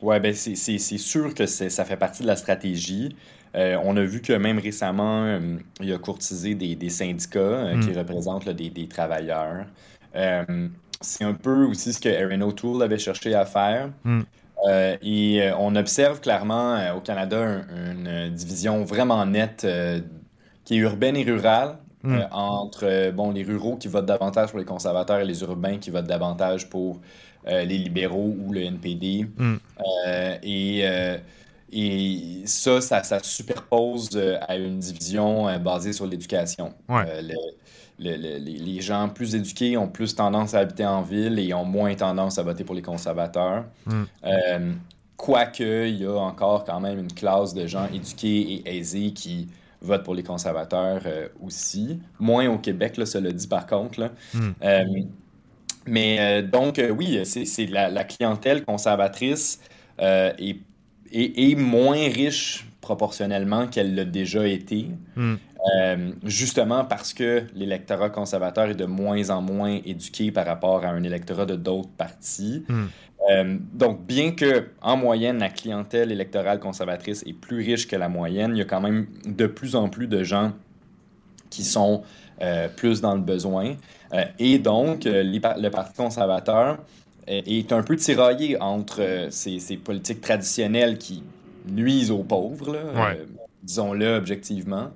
Ouais, 0.00 0.18
ben 0.18 0.34
c'est 0.34 0.78
sûr 0.78 1.34
que 1.34 1.44
ça 1.44 1.84
fait 1.84 1.96
partie 1.96 2.22
de 2.22 2.26
la 2.26 2.36
stratégie. 2.36 3.14
Euh, 3.56 3.76
on 3.82 3.96
a 3.96 4.02
vu 4.02 4.20
que 4.20 4.32
même 4.32 4.58
récemment, 4.58 5.24
euh, 5.24 5.56
il 5.80 5.92
a 5.92 5.98
courtisé 5.98 6.54
des, 6.54 6.88
syndicats 6.88 7.38
euh, 7.38 7.80
qui 7.80 7.90
mm. 7.90 7.98
représentent 7.98 8.48
des, 8.48 8.88
travailleurs. 8.88 9.66
c'est 11.00 11.24
un 11.24 11.34
peu 11.34 11.64
aussi 11.64 11.92
ce 11.92 12.00
que 12.00 12.08
Erin 12.08 12.42
O'Toole 12.42 12.82
avait 12.82 12.98
cherché 12.98 13.34
à 13.34 13.44
faire. 13.44 13.90
Mm. 14.04 14.20
et 15.02 15.50
on 15.58 15.74
observe 15.74 16.20
clairement 16.20 16.94
au 16.94 17.00
Canada 17.00 17.62
une 17.70 18.30
division 18.30 18.84
vraiment 18.84 19.24
nette 19.24 19.66
qui 20.64 20.74
est 20.74 20.78
urbaine 20.78 21.16
et 21.16 21.24
rurale. 21.24 21.78
Mm. 22.02 22.18
entre 22.30 23.10
bon, 23.10 23.30
les 23.30 23.42
ruraux 23.42 23.76
qui 23.76 23.88
votent 23.88 24.06
davantage 24.06 24.48
pour 24.50 24.58
les 24.58 24.64
conservateurs 24.64 25.18
et 25.18 25.26
les 25.26 25.42
urbains 25.42 25.76
qui 25.76 25.90
votent 25.90 26.06
davantage 26.06 26.70
pour 26.70 27.00
les 27.46 27.66
libéraux 27.66 28.34
ou 28.38 28.52
le 28.52 28.62
NPD. 28.62 29.26
Et, 30.42 30.84
et 31.72 32.42
ça, 32.46 32.80
ça, 32.80 33.02
ça 33.02 33.18
superpose 33.22 34.20
à 34.42 34.56
une 34.56 34.78
division 34.78 35.58
basée 35.58 35.92
sur 35.92 36.06
l'éducation. 36.06 36.74
les 37.98 38.80
gens 38.80 39.08
plus 39.08 39.34
éduqués 39.34 39.76
ont 39.76 39.88
plus 39.88 40.14
tendance 40.14 40.54
à 40.54 40.60
habiter 40.60 40.86
en 40.86 41.02
ville 41.02 41.38
et 41.38 41.52
ont 41.54 41.64
moins 41.64 41.94
tendance 41.94 42.38
à 42.38 42.42
voter 42.42 42.64
pour 42.64 42.74
les 42.74 42.82
conservateurs. 42.82 43.64
Mm. 43.86 44.72
Quoique, 45.20 45.86
il 45.86 45.96
y 45.96 46.06
a 46.06 46.16
encore 46.16 46.64
quand 46.64 46.80
même 46.80 46.98
une 46.98 47.12
classe 47.12 47.52
de 47.52 47.66
gens 47.66 47.86
éduqués 47.92 48.64
et 48.64 48.78
aisés 48.78 49.12
qui 49.12 49.48
votent 49.82 50.02
pour 50.02 50.14
les 50.14 50.22
conservateurs 50.22 51.02
euh, 51.04 51.28
aussi. 51.42 52.00
Moins 52.18 52.48
au 52.48 52.56
Québec, 52.56 52.96
là, 52.96 53.04
cela 53.04 53.30
dit 53.30 53.46
par 53.46 53.66
contre. 53.66 54.00
Là. 54.00 54.12
Hmm. 54.32 54.52
Euh, 54.62 54.84
mais 55.86 56.20
euh, 56.20 56.42
donc, 56.42 56.80
oui, 56.96 57.20
c'est 57.24 57.66
la, 57.66 58.04
clientèle 58.04 58.64
conservatrice 58.64 59.60
est, 59.98 60.56
est, 61.12 61.54
moins 61.56 62.08
riche 62.08 62.66
proportionnellement 62.80 63.66
qu'elle 63.66 63.94
l'a 63.94 64.04
déjà 64.04 64.46
été. 64.46 64.88
Hmm. 65.16 65.36
justement 66.24 66.86
parce 66.86 67.12
que 67.12 67.44
l'électorat 67.54 68.08
conservateur 68.08 68.70
est 68.70 68.74
de 68.74 68.86
moins 68.86 69.28
en 69.28 69.42
moins 69.42 69.78
éduqué 69.84 70.32
par 70.32 70.46
rapport 70.46 70.84
à 70.86 70.88
un 70.88 71.02
électorat 71.02 71.44
de 71.44 71.56
d'autres 71.56 71.90
partis. 71.98 72.64
Hmm. 72.68 72.86
Euh, 73.28 73.58
donc, 73.72 74.06
bien 74.06 74.32
que 74.32 74.68
en 74.80 74.96
moyenne, 74.96 75.38
la 75.38 75.50
clientèle 75.50 76.10
électorale 76.10 76.58
conservatrice 76.58 77.22
est 77.26 77.32
plus 77.32 77.58
riche 77.58 77.86
que 77.86 77.96
la 77.96 78.08
moyenne, 78.08 78.52
il 78.54 78.58
y 78.58 78.62
a 78.62 78.64
quand 78.64 78.80
même 78.80 79.06
de 79.26 79.46
plus 79.46 79.76
en 79.76 79.88
plus 79.88 80.06
de 80.06 80.22
gens 80.22 80.52
qui 81.50 81.62
sont 81.62 82.02
euh, 82.40 82.68
plus 82.68 83.00
dans 83.00 83.14
le 83.14 83.20
besoin. 83.20 83.76
Euh, 84.14 84.24
et 84.38 84.58
donc, 84.58 85.02
le 85.04 85.68
Parti 85.68 85.94
conservateur 85.96 86.78
est 87.30 87.72
un 87.72 87.82
peu 87.82 87.96
tiraillé 87.96 88.60
entre 88.60 89.28
ces, 89.30 89.58
politiques 89.76 90.20
traditionnelles 90.20 90.98
qui 90.98 91.22
nuisent 91.68 92.10
aux 92.10 92.24
pauvres, 92.24 92.76
disons-le 93.62 94.16
objectivement, 94.16 94.90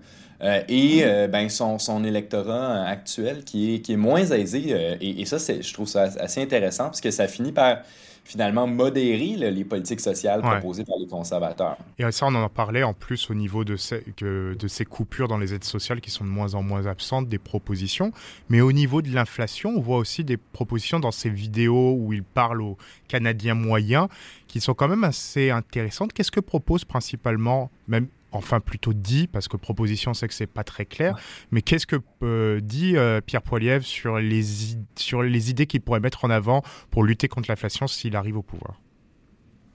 et 0.68 1.04
ben, 1.30 1.48
son, 1.48 1.78
son, 1.78 2.04
électorat 2.04 2.82
actuel 2.84 3.44
qui 3.44 3.74
est, 3.74 3.80
qui 3.80 3.92
est 3.92 3.96
moins 3.96 4.24
aisé. 4.24 4.96
et, 5.00 5.20
et, 5.20 5.24
ça, 5.24 5.38
je 5.38 5.72
trouve 5.72 5.88
ça 5.88 6.08
assez 6.18 6.42
intéressant 6.42 6.84
parce 6.84 7.00
que 7.00 7.10
ça 7.10 7.28
finit 7.28 7.52
par 7.52 7.78
finalement 8.24 8.66
modérer 8.66 9.36
les 9.36 9.64
politiques 9.64 10.00
sociales 10.00 10.40
proposées 10.40 10.84
par 10.84 10.96
les 10.98 11.06
conservateurs. 11.06 11.76
Et 11.98 12.10
ça, 12.10 12.26
on 12.26 12.34
en 12.34 12.48
parlait 12.48 12.82
en 12.82 12.94
plus 12.94 13.30
au 13.30 13.34
niveau 13.34 13.64
de 13.64 13.76
ces, 13.76 14.02
de 14.18 14.68
ces 14.68 14.84
coupures 14.84 15.28
dans 15.28 15.38
les 15.38 15.54
aides 15.54 15.64
sociales 15.64 16.00
qui 16.00 16.10
sont 16.10 16.24
de 16.24 16.30
moins 16.30 16.54
en 16.54 16.62
moins 16.62 16.86
absentes, 16.86 17.28
des 17.28 17.38
propositions. 17.38 18.12
Mais 18.48 18.60
au 18.60 18.72
niveau 18.72 19.02
de 19.02 19.10
l'inflation, 19.10 19.70
on 19.76 19.80
voit 19.80 19.98
aussi 19.98 20.24
des 20.24 20.38
propositions 20.38 21.00
dans 21.00 21.12
ces 21.12 21.30
vidéos 21.30 21.94
où 21.98 22.12
il 22.12 22.22
parle 22.22 22.62
aux 22.62 22.78
Canadiens 23.08 23.54
moyens 23.54 24.08
qui 24.48 24.60
sont 24.60 24.74
quand 24.74 24.88
même 24.88 25.04
assez 25.04 25.50
intéressantes. 25.50 26.12
Qu'est-ce 26.12 26.32
que 26.32 26.40
propose 26.40 26.84
principalement, 26.84 27.70
même 27.88 28.08
enfin 28.34 28.60
plutôt 28.60 28.92
dit, 28.92 29.26
parce 29.26 29.48
que 29.48 29.56
proposition, 29.56 30.14
c'est 30.14 30.28
que 30.28 30.34
c'est 30.34 30.46
pas 30.46 30.64
très 30.64 30.84
clair, 30.84 31.16
mais 31.50 31.62
qu'est-ce 31.62 31.86
que 31.86 31.96
euh, 32.22 32.60
dit 32.60 32.96
euh, 32.96 33.20
Pierre 33.20 33.42
Poilievre 33.42 33.84
sur 33.84 34.18
les, 34.18 34.42
sur 34.96 35.22
les 35.22 35.50
idées 35.50 35.66
qu'il 35.66 35.80
pourrait 35.80 36.00
mettre 36.00 36.24
en 36.24 36.30
avant 36.30 36.62
pour 36.90 37.04
lutter 37.04 37.28
contre 37.28 37.50
l'inflation 37.50 37.86
s'il 37.86 38.16
arrive 38.16 38.36
au 38.36 38.42
pouvoir? 38.42 38.80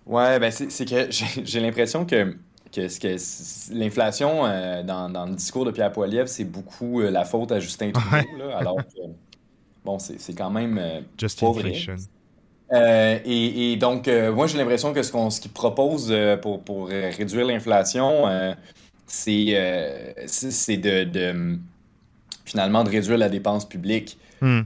Ouais, 0.06 0.40
ben 0.40 0.52
c'est 0.52 0.86
que 0.86 1.08
j'ai 1.44 1.60
l'impression 1.60 2.06
que, 2.06 2.36
que, 2.72 3.00
que 3.00 3.74
l'inflation, 3.74 4.46
euh, 4.46 4.84
dans, 4.84 5.10
dans, 5.10 5.26
le 5.26 5.36
discours 5.36 5.66
de 5.66 5.72
Pierre 5.72 5.92
Poilievre, 5.92 6.28
c'est 6.28 6.46
beaucoup 6.46 7.02
la 7.02 7.26
faute 7.26 7.52
à 7.52 7.60
Justin 7.60 7.92
Trudeau, 7.92 8.50
alors 8.56 8.78
que, 8.78 9.02
bon, 9.86 10.00
c'est 10.00 10.34
quand 10.34 10.50
même 10.50 11.04
Just 11.18 11.42
inflation. 11.44 11.96
Euh, 12.72 13.20
et, 13.26 13.76
donc, 13.78 14.08
euh, 14.08 14.32
moi, 14.34 14.48
j'ai 14.48 14.58
l'impression 14.58 14.94
que 14.94 15.02
ce 15.02 15.12
qu'on 15.12 15.30
ce 15.30 15.42
qu'il 15.42 15.52
propose 15.52 16.10
euh, 16.12 16.38
pour, 16.38 16.64
pour 16.64 16.88
réduire 16.88 17.46
l'inflation, 17.46 18.26
c'est 19.08 20.16
c'est 20.28 20.78
de, 20.78 21.58
finalement 22.46 22.84
de 22.84 22.90
réduire 22.90 23.18
la 23.18 23.30
dépense 23.30 23.68
publique. 23.68 24.18
Hmm. 24.42 24.62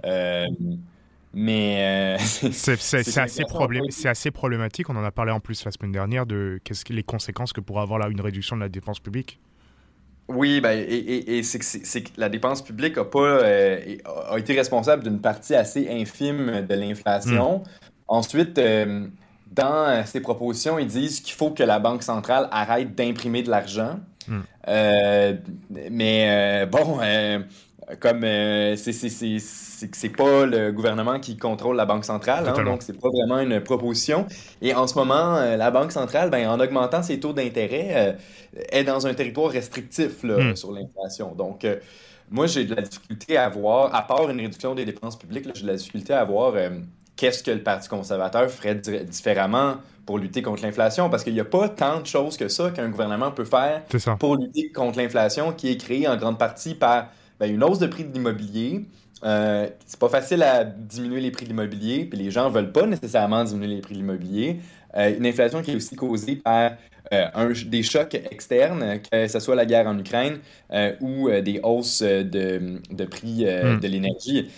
mais 1.33 2.17
c'est 2.19 2.73
assez, 2.73 3.19
assez, 4.07 4.31
problématique. 4.31 4.89
On 4.89 4.95
en 4.95 5.03
a 5.03 5.11
parlé 5.11 5.31
en 5.31 5.39
plus 5.39 5.65
la 5.65 5.71
semaine 5.71 5.91
dernière 5.91 6.25
de 6.25 6.59
qu'est-ce 6.63 6.85
que 6.85 6.93
les 6.93 7.01
conséquences 7.01 7.53
que 7.53 7.61
pourrait 7.61 7.81
avoir 7.81 7.99
là 7.99 8.07
une 8.09 8.21
réduction 8.21 8.55
de 8.55 8.61
la 8.61 8.69
dépense 8.69 8.99
publique. 8.99 9.39
Oui, 10.29 10.61
ben, 10.61 10.77
et, 10.87 11.37
et, 11.37 11.43
c'est 11.43 11.59
que, 11.59 12.09
la 12.17 12.29
dépense 12.29 12.61
publique 12.61 12.97
a, 12.97 13.03
pas, 13.03 13.43
a 13.43 14.37
été 14.37 14.53
responsable 14.53 15.03
d'une 15.03 15.19
partie 15.19 15.55
assez 15.55 15.89
infime 15.89 16.65
de 16.67 16.75
l'inflation. 16.75 17.59
Hmm. 17.59 17.63
Ensuite, 18.07 18.57
euh, 18.57 19.07
dans 19.51 20.03
ces 20.05 20.19
propositions, 20.19 20.79
ils 20.79 20.87
disent 20.87 21.21
qu'il 21.21 21.33
faut 21.33 21.51
que 21.51 21.63
la 21.63 21.79
Banque 21.79 22.03
centrale 22.03 22.47
arrête 22.51 22.95
d'imprimer 22.95 23.43
de 23.43 23.49
l'argent. 23.49 23.99
Euh, 24.67 25.33
mais 25.91 26.63
euh, 26.63 26.65
bon, 26.65 26.99
comme 27.99 28.21
c'est 28.77 30.09
pas 30.09 30.45
le 30.45 30.71
gouvernement 30.71 31.19
qui 31.19 31.37
contrôle 31.37 31.75
la 31.75 31.85
Banque 31.85 32.05
centrale, 32.05 32.47
hein, 32.47 32.63
donc 32.63 32.81
c'est 32.83 32.99
pas 32.99 33.09
vraiment 33.09 33.39
une 33.39 33.59
proposition. 33.61 34.25
Et 34.61 34.73
en 34.73 34.87
ce 34.87 34.95
moment, 34.95 35.39
la 35.39 35.71
Banque 35.71 35.91
centrale, 35.91 36.29
ben, 36.29 36.47
en 36.47 36.59
augmentant 36.59 37.03
ses 37.03 37.19
taux 37.19 37.33
d'intérêt, 37.33 38.17
est 38.69 38.83
dans 38.83 39.05
un 39.05 39.13
territoire 39.13 39.51
restrictif 39.51 40.23
là, 40.23 40.37
hmm. 40.37 40.55
sur 40.55 40.71
l'inflation. 40.71 41.35
Donc, 41.35 41.67
moi, 42.31 42.47
j'ai 42.47 42.63
de 42.63 42.73
la 42.73 42.81
difficulté 42.81 43.37
à 43.37 43.49
voir, 43.49 43.93
à 43.93 44.07
part 44.07 44.29
une 44.29 44.39
réduction 44.39 44.73
des 44.73 44.85
dépenses 44.85 45.19
publiques, 45.19 45.45
j'ai 45.53 45.63
de 45.63 45.67
la 45.67 45.75
difficulté 45.75 46.13
à 46.13 46.23
voir 46.23 46.55
qu'est-ce 47.15 47.43
que 47.43 47.51
le 47.51 47.61
Parti 47.61 47.89
conservateur 47.89 48.49
ferait 48.49 48.75
différemment 48.75 49.75
pour 50.05 50.17
lutter 50.17 50.41
contre 50.41 50.63
l'inflation, 50.63 51.09
parce 51.09 51.23
qu'il 51.23 51.33
n'y 51.33 51.39
a 51.39 51.45
pas 51.45 51.69
tant 51.69 52.01
de 52.01 52.05
choses 52.05 52.35
que 52.35 52.49
ça 52.49 52.71
qu'un 52.71 52.89
gouvernement 52.89 53.31
peut 53.31 53.45
faire 53.45 53.83
pour 54.19 54.35
lutter 54.35 54.71
contre 54.71 54.99
l'inflation, 54.99 55.53
qui 55.53 55.69
est 55.69 55.77
créée 55.77 56.07
en 56.07 56.17
grande 56.17 56.37
partie 56.37 56.75
par 56.75 57.07
ben, 57.39 57.53
une 57.53 57.63
hausse 57.63 57.79
de 57.79 57.87
prix 57.87 58.03
de 58.03 58.13
l'immobilier. 58.13 58.85
Euh, 59.23 59.69
c'est 59.85 59.99
pas 59.99 60.09
facile 60.09 60.43
à 60.43 60.65
diminuer 60.65 61.21
les 61.21 61.31
prix 61.31 61.45
de 61.45 61.49
l'immobilier, 61.49 62.05
puis 62.05 62.19
les 62.19 62.31
gens 62.31 62.49
veulent 62.49 62.73
pas 62.73 62.85
nécessairement 62.85 63.43
diminuer 63.45 63.75
les 63.75 63.81
prix 63.81 63.93
de 63.93 63.99
l'immobilier. 63.99 64.59
Euh, 64.95 65.17
une 65.17 65.25
inflation 65.25 65.61
qui 65.61 65.71
est 65.71 65.75
aussi 65.75 65.95
causée 65.95 66.35
par 66.35 66.73
euh, 67.11 67.25
un, 67.33 67.51
des 67.65 67.83
chocs 67.83 68.15
externes, 68.15 68.99
que 69.11 69.27
ce 69.27 69.39
soit 69.39 69.55
la 69.55 69.65
guerre 69.65 69.87
en 69.87 69.97
Ukraine 69.97 70.39
euh, 70.71 70.93
ou 71.01 71.29
des 71.29 71.59
hausses 71.63 72.01
de, 72.01 72.79
de 72.89 73.05
prix 73.05 73.45
hmm. 73.45 73.79
de 73.79 73.87
l'énergie. 73.87 74.49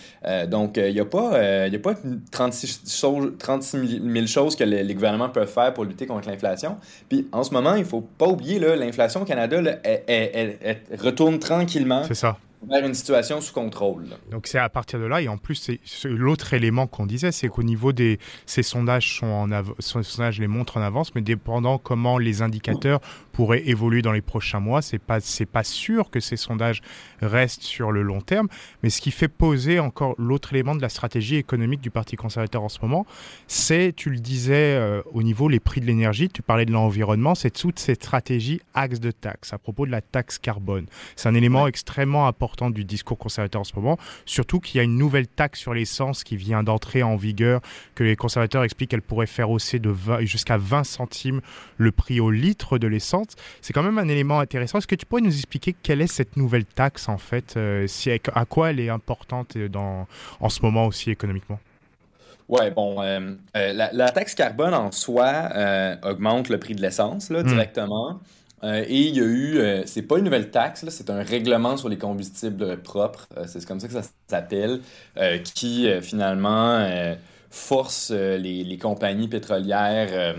donc, 0.48 0.78
il 0.78 0.94
n'y 0.94 1.00
a 1.00 1.06
pas, 1.06 1.40
a 1.40 1.80
pas 1.80 1.96
36, 2.32 3.06
36 3.40 4.02
000 4.04 4.28
choses 4.28 4.56
que 4.56 4.64
les, 4.64 4.94
gouvernements 4.94 5.30
peuvent 5.30 5.52
faire 5.52 5.74
pour 5.74 5.86
lutter 5.86 6.06
contre 6.06 6.30
l'inflation. 6.30 6.78
Puis, 7.10 7.28
en 7.32 7.44
ce 7.44 7.52
moment, 7.52 7.76
il 7.76 7.82
ne 7.82 7.88
faut 7.88 8.02
pas 8.02 8.28
oublier, 8.28 8.60
l'inflation 8.60 9.24
au 9.24 9.26
Canada, 9.26 9.58
elle, 9.84 10.58
retourne 11.00 11.40
tranquillement. 11.40 12.04
C'est 12.08 12.16
ça 12.16 12.38
une 12.72 12.94
situation 12.94 13.42
sous 13.42 13.54
contrôle. 13.54 14.06
Donc 14.32 14.48
c'est 14.48 14.60
à 14.60 14.70
partir 14.70 15.00
de 15.00 15.06
là, 15.06 15.22
et 15.22 15.28
en 15.28 15.38
plus, 15.38 15.56
c'est 15.56 15.80
l'autre 16.06 16.54
élément 16.54 16.88
qu'on 16.88 17.06
disait, 17.06 17.32
c'est 17.32 17.48
qu'au 17.48 17.64
niveau 17.64 17.92
des... 17.92 18.20
Ces 18.46 18.64
sondages, 18.64 19.18
sont 19.18 19.28
en 19.28 19.48
ces 19.80 20.04
sondages 20.04 20.40
les 20.40 20.48
montrent 20.48 20.78
en 20.78 20.82
avance, 20.82 21.14
mais 21.16 21.22
dépendant 21.22 21.78
comment 21.78 22.18
les 22.18 22.42
indicateurs 22.42 23.00
pourraient 23.32 23.68
évoluer 23.68 24.02
dans 24.02 24.12
les 24.12 24.22
prochains 24.22 24.60
mois, 24.60 24.82
c'est 24.82 25.00
pas, 25.00 25.20
pas 25.52 25.64
sûr 25.64 26.10
que 26.10 26.20
ces 26.20 26.38
sondages 26.38 26.82
restent 27.22 27.64
sur 27.64 27.92
le 27.92 28.02
long 28.02 28.22
terme. 28.22 28.48
Mais 28.82 28.90
ce 28.90 29.02
qui 29.02 29.12
fait 29.12 29.28
poser 29.28 29.80
encore 29.80 30.16
l'autre 30.18 30.54
élément 30.54 30.76
de 30.76 30.82
la 30.82 30.90
stratégie 30.90 31.36
économique 31.36 31.82
du 31.82 31.92
Parti 31.92 32.16
conservateur 32.16 32.64
en 32.64 32.70
ce 32.70 32.80
moment, 32.82 33.06
c'est, 33.48 33.94
tu 33.96 34.10
le 34.10 34.20
disais, 34.20 34.76
euh, 34.76 35.02
au 35.14 35.24
niveau 35.24 35.50
les 35.50 35.60
prix 35.60 35.82
de 35.82 35.86
l'énergie, 35.86 36.30
tu 36.30 36.42
parlais 36.42 36.66
de 36.66 36.72
l'environnement, 36.72 37.36
c'est 37.36 37.52
toute 37.52 37.80
cette 37.80 38.04
stratégie 38.04 38.62
axe 38.74 39.00
de 39.00 39.12
taxe 39.12 39.54
à 39.54 39.58
propos 39.58 39.86
de 39.86 39.92
la 39.92 40.02
taxe 40.02 40.38
carbone. 40.38 40.86
C'est 41.16 41.28
un 41.28 41.36
élément 41.36 41.68
extrêmement 41.68 42.28
important 42.28 42.55
du 42.70 42.86
discours 42.86 43.18
conservateur 43.18 43.62
en 43.62 43.66
ce 43.66 43.76
moment, 43.76 43.98
surtout 44.26 44.60
qu'il 44.60 44.78
y 44.78 44.80
a 44.80 44.84
une 44.84 44.98
nouvelle 44.98 45.28
taxe 45.28 45.60
sur 45.60 45.74
l'essence 45.74 46.24
qui 46.24 46.38
vient 46.38 46.64
d'entrer 46.64 47.04
en 47.04 47.16
vigueur, 47.16 47.62
que 47.96 48.04
les 48.04 48.16
conservateurs 48.16 48.64
expliquent 48.64 48.92
qu'elle 48.92 49.02
pourrait 49.02 49.28
faire 49.28 49.50
hausser 49.50 49.80
de 49.80 49.94
jusqu'à 50.22 50.58
20 50.58 50.84
centimes 50.84 51.42
le 51.78 51.92
prix 51.92 52.20
au 52.20 52.32
litre 52.32 52.78
de 52.78 52.88
l'essence. 52.88 53.28
C'est 53.62 53.74
quand 53.74 53.84
même 53.84 53.98
un 53.98 54.08
élément 54.08 54.40
intéressant. 54.40 54.78
Est-ce 54.78 54.88
que 54.88 54.96
tu 54.96 55.06
pourrais 55.06 55.22
nous 55.22 55.36
expliquer 55.36 55.76
quelle 55.82 56.02
est 56.02 56.08
cette 56.08 56.38
nouvelle 56.38 56.66
taxe 56.66 57.10
en 57.10 57.18
fait, 57.18 57.56
euh, 57.58 57.88
si, 57.88 58.10
à 58.12 58.46
quoi 58.46 58.72
elle 58.72 58.80
est 58.80 58.90
importante 58.90 59.58
dans, 59.58 60.08
en 60.40 60.50
ce 60.50 60.62
moment 60.62 60.86
aussi 60.86 61.12
économiquement? 61.12 61.60
Ouais, 62.48 62.70
bon, 62.70 63.02
euh, 63.02 63.34
euh, 63.58 63.74
la, 63.74 64.12
taxe 64.12 64.36
carbone 64.36 64.74
en 64.74 64.92
soi 64.92 65.50
augmente 66.04 66.50
le 66.50 66.60
prix 66.60 66.76
de 66.76 66.82
l'essence 66.82 67.30
hmm. 67.30 67.44
directement. 67.44 68.20
Euh, 68.66 68.84
et 68.88 69.02
il 69.02 69.16
y 69.16 69.20
a 69.20 69.24
eu, 69.24 69.58
euh, 69.60 69.84
c'est 69.86 70.02
pas 70.02 70.18
une 70.18 70.26
nouvelle 70.26 70.50
taxe, 70.50 70.86
c'est 70.90 71.10
un 71.12 71.22
règlement 71.22 71.78
sur 71.78 71.88
les 71.88 71.98
combustibles 71.98 72.82
propres, 72.82 73.28
euh, 73.38 73.44
c'est 73.48 73.64
comme 73.66 73.80
ça 73.80 73.88
que 73.88 73.94
ça 73.94 74.02
s'appelle, 74.28 74.82
qui 75.44 75.88
finalement 76.02 77.16
force 77.52 78.12
les, 78.12 78.78
compagnies 78.82 79.28
pétrolières 79.28 80.36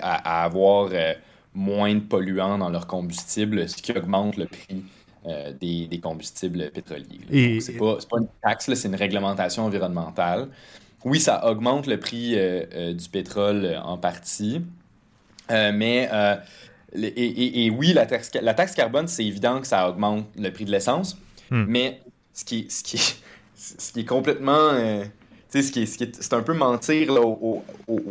à, 0.00 0.44
avoir 0.44 0.90
moins 1.54 1.94
de 1.94 2.00
polluants 2.00 2.58
dans 2.58 2.70
leurs 2.70 2.86
combustibles, 2.86 3.68
ce 3.68 3.76
qui 3.76 3.92
augmente 3.92 4.36
le 4.36 4.46
prix 4.46 4.82
des, 5.60 6.00
combustibles 6.02 6.70
pétroliers. 6.70 7.60
C'est 7.60 7.74
pas, 7.74 7.98
pas, 8.10 8.18
une 8.18 8.28
taxe, 8.42 8.72
c'est 8.74 8.88
une 8.88 8.96
réglementation 8.96 9.64
environnementale. 9.64 10.48
oui, 11.04 11.20
ça 11.20 11.46
augmente 11.48 11.86
le 11.86 12.00
prix 12.00 12.36
du 12.94 13.08
pétrole 13.08 13.80
en 13.84 13.96
partie, 13.96 14.62
mais 15.48 16.08
et, 16.94 17.70
oui, 17.70 17.92
la 17.92 18.06
taxe, 18.06 18.30
la 18.40 18.54
taxe 18.54 18.74
carbone, 18.74 19.08
c'est 19.08 19.24
évident 19.24 19.60
que 19.60 19.66
ça 19.66 19.88
augmente 19.88 20.26
le 20.36 20.50
prix 20.50 20.64
de 20.64 20.70
l'essence, 20.70 21.16
hmm. 21.50 21.64
mais 21.68 22.00
ce 22.32 22.44
qui, 22.44 22.66
ce, 22.68 22.82
qui, 22.82 22.98
ce 23.54 23.92
qui 23.92 24.00
est 24.00 24.04
complètement. 24.04 24.72
c'est 25.48 25.62
ce 25.62 25.72
qui 25.72 25.86
c'est 25.86 26.32
un 26.32 26.42
peu 26.42 26.54
mentir 26.54 27.12
aux, 27.16 27.62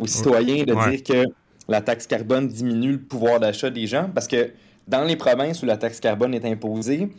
citoyens 0.06 0.64
de 0.64 0.90
dire 0.90 1.04
que 1.04 1.26
la 1.68 1.82
taxe 1.82 2.08
carbone 2.08 2.48
diminue 2.48 2.94
le 2.94 3.02
pouvoir 3.02 3.40
d'achat 3.40 3.70
des 3.70 3.88
gens, 3.88 4.10
parce 4.14 4.28
que 4.28 4.52
dans 4.88 5.04
les 5.04 5.16
provinces 5.16 5.62
où 5.62 5.66
la 5.66 5.78
taxe 5.78 6.00
carbone 6.00 6.34
est 6.34 6.46
imposée, 6.46 7.10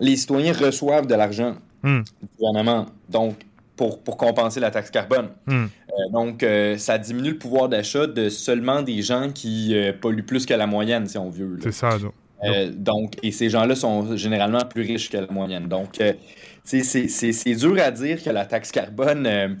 les 0.00 0.16
citoyens 0.16 0.52
reçoivent 0.52 1.06
de 1.06 1.14
l'argent 1.14 1.56
hmm. 1.82 2.02
du 2.22 2.28
gouvernement. 2.38 2.86
Donc, 3.08 3.34
pour, 3.78 4.02
pour, 4.02 4.18
compenser 4.18 4.60
la 4.60 4.70
taxe 4.70 4.90
carbone. 4.90 5.28
Hmm. 5.46 5.64
Euh, 5.64 6.12
donc, 6.12 6.42
euh, 6.42 6.76
ça 6.76 6.98
diminue 6.98 7.30
le 7.30 7.38
pouvoir 7.38 7.70
d'achat 7.70 8.06
de 8.06 8.28
seulement 8.28 8.82
des 8.82 9.00
gens 9.00 9.30
qui 9.32 9.74
euh, 9.74 9.92
polluent 9.98 10.26
plus 10.26 10.44
que 10.44 10.52
la 10.52 10.66
moyenne, 10.66 11.06
si 11.06 11.16
on 11.16 11.30
veut. 11.30 11.56
C'est 11.62 11.72
ça. 11.72 11.96
Donc. 12.72 13.14
et 13.22 13.32
ces 13.32 13.48
gens-là 13.48 13.74
sont 13.74 14.16
généralement 14.16 14.64
plus 14.68 14.82
riches 14.82 15.08
que 15.08 15.16
la 15.16 15.26
moyenne. 15.28 15.68
Donc, 15.68 16.02
c'est 16.64 17.54
dur 17.54 17.76
à 17.80 17.90
dire 17.90 18.22
que 18.22 18.30
la 18.30 18.44
taxe 18.44 18.70
carbone 18.70 19.56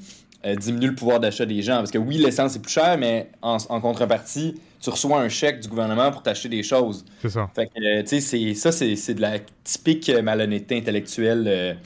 diminue 0.58 0.88
le 0.88 0.94
pouvoir 0.94 1.20
d'achat 1.20 1.46
des 1.46 1.62
gens. 1.62 1.78
Parce 1.78 1.90
que 1.90 1.98
oui, 1.98 2.18
l'essence 2.18 2.56
est 2.56 2.60
plus 2.60 2.72
cher, 2.72 2.96
mais 2.98 3.30
en, 3.40 3.58
contrepartie, 3.80 4.60
tu 4.80 4.90
reçois 4.90 5.20
un 5.20 5.28
chèque 5.28 5.60
du 5.60 5.68
gouvernement 5.68 6.10
pour 6.12 6.22
t'acheter 6.22 6.48
des 6.48 6.62
choses. 6.62 7.04
C'est 7.22 7.30
ça. 7.30 7.50
Fait 7.54 7.66
que, 7.66 8.02
tu 8.02 8.20
sais, 8.20 8.54
ça, 8.54 8.70
c'est 8.70 9.14
de 9.14 9.20
la 9.20 9.38
typique 9.64 10.10
malhonnêteté 10.22 10.76
intellectuelle 10.76 11.78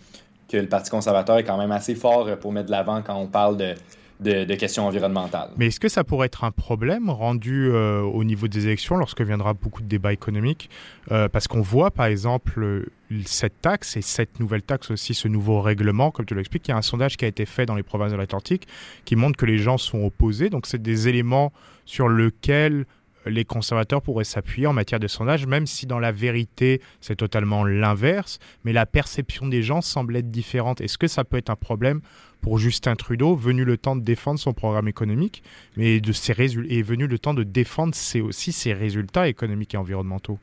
que 0.53 0.59
le 0.59 0.69
Parti 0.69 0.91
conservateur 0.91 1.39
est 1.39 1.45
quand 1.45 1.59
même 1.59 1.73
assez 1.73 1.95
fort 1.95 2.29
pour 2.39 2.53
mettre 2.53 2.67
de 2.67 2.73
l'avant 2.73 3.03
quand 3.03 3.17
on 3.17 3.27
parle 3.27 3.57
de, 3.57 3.75
de, 4.23 4.55
questions 4.55 4.87
environnementales. 4.87 5.51
Mais 5.57 5.67
est-ce 5.67 5.81
que 5.81 5.89
ça 5.89 6.05
pourrait 6.05 6.27
être 6.27 6.45
un 6.45 6.51
problème 6.51 7.11
rendu 7.11 7.69
euh, 7.71 8.01
au 8.01 8.25
niveau 8.25 8.49
des 8.49 8.67
élections 8.67 8.97
lorsque 8.97 9.21
viendra 9.21 9.55
beaucoup 9.55 9.83
de 9.83 9.89
débats 9.89 10.13
économiques? 10.13 10.71
Euh, 11.11 11.29
Parce 11.29 11.49
qu'on 11.49 11.61
voit 11.61 11.91
par 11.91 12.07
exemple 12.07 12.87
cette 13.27 13.61
taxe 13.61 13.97
et 13.97 14.03
cette 14.03 14.41
nouvelle 14.41 14.63
taxe 14.63 14.91
aussi, 14.91 15.15
ce 15.15 15.29
nouveau 15.29 15.61
règlement, 15.61 16.11
comme 16.11 16.27
tu 16.27 16.35
l'expliques, 16.35 16.69
il 16.69 16.71
y 16.71 16.75
a 16.75 16.77
un 16.77 16.83
sondage 16.83 17.17
qui 17.17 17.25
a 17.25 17.29
été 17.29 17.47
fait 17.47 17.67
dans 17.67 17.75
les 17.75 17.83
provinces 17.83 18.13
de 18.13 18.17
l'Atlantique 18.17 18.67
qui 19.05 19.17
montre 19.17 19.37
que 19.37 19.47
les 19.47 19.59
gens 19.59 19.79
sont 19.79 20.03
opposés. 20.03 20.51
Donc 20.51 20.67
c'est 20.67 20.83
des 20.83 21.09
éléments 21.09 21.53
sur 21.85 22.09
lesquels 22.09 22.87
les 23.27 23.45
conservateurs 23.45 24.03
pourraient 24.03 24.25
s'appuyer 24.25 24.67
en 24.67 24.73
matière 24.73 25.01
de 25.01 25.09
sondage, 25.09 25.47
même 25.47 25.67
si 25.67 25.87
dans 25.87 25.99
la 25.99 26.13
vérité 26.13 26.81
c'est 27.01 27.17
totalement 27.17 27.65
l'inverse, 27.65 28.39
mais 28.65 28.73
la 28.73 28.87
perception 28.87 29.47
des 29.47 29.63
gens 29.63 29.81
semble 29.81 30.17
être 30.17 30.31
différente. 30.31 30.81
Est-ce 30.81 30.99
que 30.99 31.09
ça 31.09 31.25
peut 31.25 31.37
être 31.37 31.51
un 31.51 31.57
problème 31.57 32.01
pour 32.41 32.59
Justin 32.59 32.97
Trudeau, 32.97 33.37
venu 33.37 33.65
le 33.65 33.79
temps 33.79 33.95
de 33.95 34.03
défendre 34.03 34.39
son 34.41 34.53
programme 34.53 34.89
économique, 34.89 35.43
mais 35.77 36.01
de 36.01 36.13
ses 36.13 36.33
est 36.33 36.83
venu 36.83 37.07
le 37.07 37.19
temps 37.19 37.35
de 37.35 37.45
défendre 37.45 37.95
aussi 38.23 38.53
ses 38.53 38.73
résultats 38.73 39.29
économiques 39.29 39.75
et 39.75 39.77
environnementaux? 39.77 40.39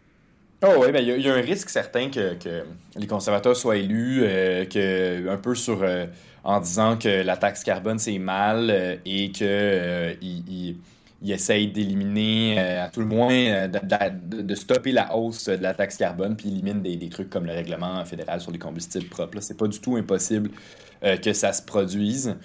Oh 0.62 0.68
oui, 0.80 0.92
ben, 0.92 1.00
il 1.00 1.22
y, 1.22 1.30
a 1.30 1.34
un 1.34 1.42
risque 1.42 1.70
certain 1.70 2.10
que, 2.10 2.36
les 2.98 3.08
conservateurs 3.08 3.56
soient 3.56 3.78
élus, 3.78 4.20
euh, 4.24 4.66
que, 4.66 5.30
un 5.30 5.38
peu 5.38 5.56
sur 5.56 5.84
euh, 5.84 6.06
en 6.44 6.60
disant 6.60 6.98
que 6.98 7.24
la 7.24 7.38
taxe 7.38 7.64
carbone 7.64 7.98
c'est 7.98 8.18
mal 8.20 8.70
euh, 8.70 8.96
et 9.06 9.32
que 9.32 10.16
il 11.22 11.32
essaye 11.32 11.68
d'éliminer, 11.68 12.56
euh, 12.58 12.86
à 12.86 12.90
tout 12.90 13.02
le 13.02 13.06
moins, 13.06 13.34
euh, 13.34 13.68
de, 13.68 14.56
stopper 14.56 14.92
la 14.92 15.16
hausse 15.16 15.50
de 15.50 15.62
la 15.62 15.74
taxe 15.74 15.98
carbone, 15.98 16.36
puis 16.36 16.48
élimine 16.48 16.82
des, 16.82 17.10
trucs 17.10 17.30
comme 17.30 17.46
le 17.46 17.52
règlement 17.52 18.04
fédéral 18.06 18.40
sur 18.40 18.52
les 18.52 18.60
combustibles 18.60 19.08
propres. 19.08 19.40
C'est 19.42 19.58
pas 19.58 19.68
du 19.68 19.80
tout 19.80 19.98
impossible 19.98 20.52
euh, 21.04 21.18
que 21.18 21.34
ça 21.34 21.52
se 21.54 21.62
produise. 21.62 22.36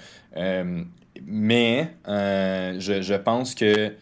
mais 1.25 1.91
je, 2.05 3.17
pense 3.17 3.55
que 3.55 3.93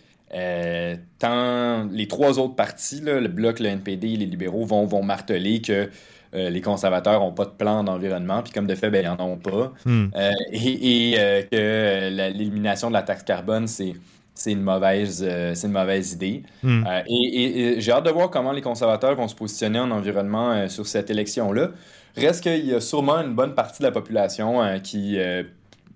tant 1.18 1.84
les 1.90 2.08
trois 2.08 2.38
autres 2.38 2.56
partis, 2.56 3.02
le 3.02 3.28
Bloc, 3.28 3.60
le 3.60 3.66
NPD 3.66 4.12
et 4.12 4.16
les 4.16 4.26
libéraux, 4.26 4.64
vont, 4.64 4.86
vont 4.86 5.02
marteler 5.02 5.60
que 5.60 5.90
les 6.32 6.62
conservateurs 6.62 7.20
n'ont 7.20 7.32
pas 7.32 7.44
de 7.44 7.50
plan 7.50 7.84
d'environnement, 7.84 8.42
puis 8.42 8.54
comme 8.54 8.66
de 8.66 8.74
fait, 8.74 8.88
ben, 8.88 9.04
ils 9.04 9.08
n'en 9.08 9.32
ont 9.32 9.36
pas. 9.36 9.74
Hmm. 9.84 10.06
et, 10.50 11.10
et 11.10 11.46
que 11.50 12.08
l'élimination 12.32 12.88
de 12.88 12.94
la 12.94 13.02
taxe 13.02 13.22
carbone, 13.22 13.66
c'est 13.66 13.92
c'est 14.34 14.52
une 14.52 14.62
mauvaise, 14.62 15.24
euh, 15.26 15.54
c'est 15.54 15.66
une 15.66 15.72
mauvaise 15.72 16.12
idée. 16.12 16.42
Hmm. 16.62 16.84
Euh, 16.86 17.02
et, 17.06 17.80
j'ai 17.80 17.92
hâte 17.92 18.04
de 18.04 18.10
voir 18.10 18.30
comment 18.30 18.52
les 18.52 18.62
conservateurs 18.62 19.14
vont 19.14 19.28
se 19.28 19.34
positionner 19.34 19.78
en 19.78 19.90
environnement 19.90 20.52
euh, 20.52 20.68
sur 20.68 20.86
cette 20.86 21.10
élection-là. 21.10 21.70
Reste 22.16 22.42
qu'il 22.42 22.66
y 22.66 22.74
a 22.74 22.80
sûrement 22.80 23.18
une 23.18 23.34
bonne 23.34 23.54
partie 23.54 23.80
de 23.80 23.86
la 23.86 23.92
population 23.92 24.60
qui 24.84 25.18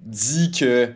dit 0.00 0.50
que 0.50 0.88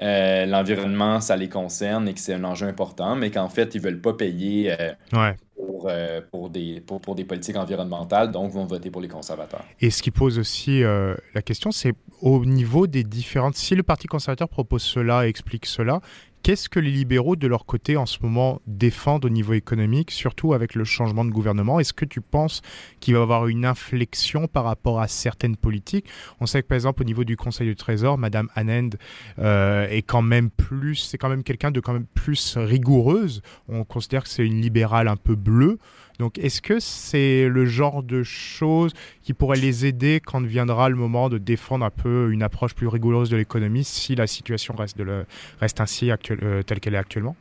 l'environnement, 0.00 1.20
ça 1.20 1.34
les 1.34 1.48
concerne 1.48 2.06
et 2.06 2.14
que 2.14 2.20
c'est 2.20 2.34
un 2.34 2.44
enjeu 2.44 2.68
important, 2.68 3.16
mais 3.16 3.32
qu'en 3.32 3.48
fait, 3.48 3.74
ils 3.74 3.80
veulent 3.80 4.00
pas 4.00 4.12
payer 4.12 4.72
pour, 5.10 5.90
pour, 6.30 6.48
des, 6.48 6.80
pour, 6.80 7.00
pour, 7.00 7.16
des 7.16 7.24
politiques 7.24 7.56
environnementales, 7.56 8.30
donc 8.30 8.52
vont 8.52 8.66
voter 8.66 8.88
pour 8.92 9.02
les 9.02 9.08
conservateurs. 9.08 9.64
Et 9.80 9.90
ce 9.90 10.00
qui 10.00 10.12
pose 10.12 10.38
aussi 10.38 10.82
la 10.82 11.42
question, 11.42 11.72
c'est 11.72 11.94
au 12.20 12.44
niveau 12.44 12.86
des 12.86 13.02
différentes... 13.02 13.56
Si 13.56 13.74
le 13.74 13.82
Parti 13.82 14.06
conservateur 14.06 14.48
propose 14.48 14.82
cela 14.82 15.26
et 15.26 15.28
explique 15.28 15.66
cela, 15.66 16.00
Qu'est-ce 16.42 16.68
que 16.68 16.80
les 16.80 16.90
libéraux, 16.90 17.36
de 17.36 17.46
leur 17.46 17.66
côté, 17.66 17.96
en 17.96 18.06
ce 18.06 18.18
moment, 18.22 18.60
défendent 18.66 19.24
au 19.24 19.28
niveau 19.28 19.52
économique, 19.52 20.10
surtout 20.10 20.54
avec 20.54 20.74
le 20.74 20.84
changement 20.84 21.24
de 21.24 21.30
gouvernement? 21.30 21.80
Est-ce 21.80 21.92
que 21.92 22.04
tu 22.04 22.20
penses 22.20 22.62
qu'il 23.00 23.14
va 23.14 23.20
y 23.20 23.22
avoir 23.22 23.48
une 23.48 23.64
inflexion 23.64 24.46
par 24.46 24.64
rapport 24.64 25.00
à 25.00 25.08
certaines 25.08 25.56
politiques? 25.56 26.06
On 26.40 26.46
sait 26.46 26.62
que, 26.62 26.68
par 26.68 26.76
exemple, 26.76 27.02
au 27.02 27.04
niveau 27.04 27.24
du 27.24 27.36
Conseil 27.36 27.66
du 27.66 27.76
Trésor, 27.76 28.18
Madame 28.18 28.48
Annand 28.54 28.90
euh, 29.38 29.88
est 29.88 30.02
quand 30.02 30.22
même 30.22 30.50
plus, 30.50 30.96
c'est 30.96 31.18
quand 31.18 31.28
même 31.28 31.42
quelqu'un 31.42 31.70
de 31.70 31.80
quand 31.80 31.92
même 31.92 32.06
plus 32.06 32.56
rigoureuse. 32.56 33.42
On 33.68 33.84
considère 33.84 34.22
que 34.22 34.28
c'est 34.28 34.46
une 34.46 34.60
libérale 34.60 35.08
un 35.08 35.16
peu 35.16 35.34
bleue. 35.34 35.78
Donc, 36.18 36.36
est-ce 36.38 36.60
que 36.60 36.80
c'est 36.80 37.48
le 37.48 37.64
genre 37.64 38.02
de 38.02 38.24
choses 38.24 38.92
qui 39.22 39.34
pourrait 39.34 39.58
les 39.58 39.86
aider 39.86 40.20
quand 40.24 40.44
viendra 40.44 40.88
le 40.88 40.96
moment 40.96 41.28
de 41.28 41.38
défendre 41.38 41.84
un 41.84 41.90
peu 41.90 42.30
une 42.32 42.42
approche 42.42 42.74
plus 42.74 42.88
rigoureuse 42.88 43.30
de 43.30 43.36
l'économie 43.36 43.84
si 43.84 44.16
la 44.16 44.26
situation 44.26 44.74
reste, 44.74 44.98
de 44.98 45.24
reste 45.60 45.80
ainsi 45.80 46.10
euh, 46.10 46.62
telle 46.62 46.80
qu'elle 46.80 46.94
est 46.94 46.98
actuellement? 46.98 47.36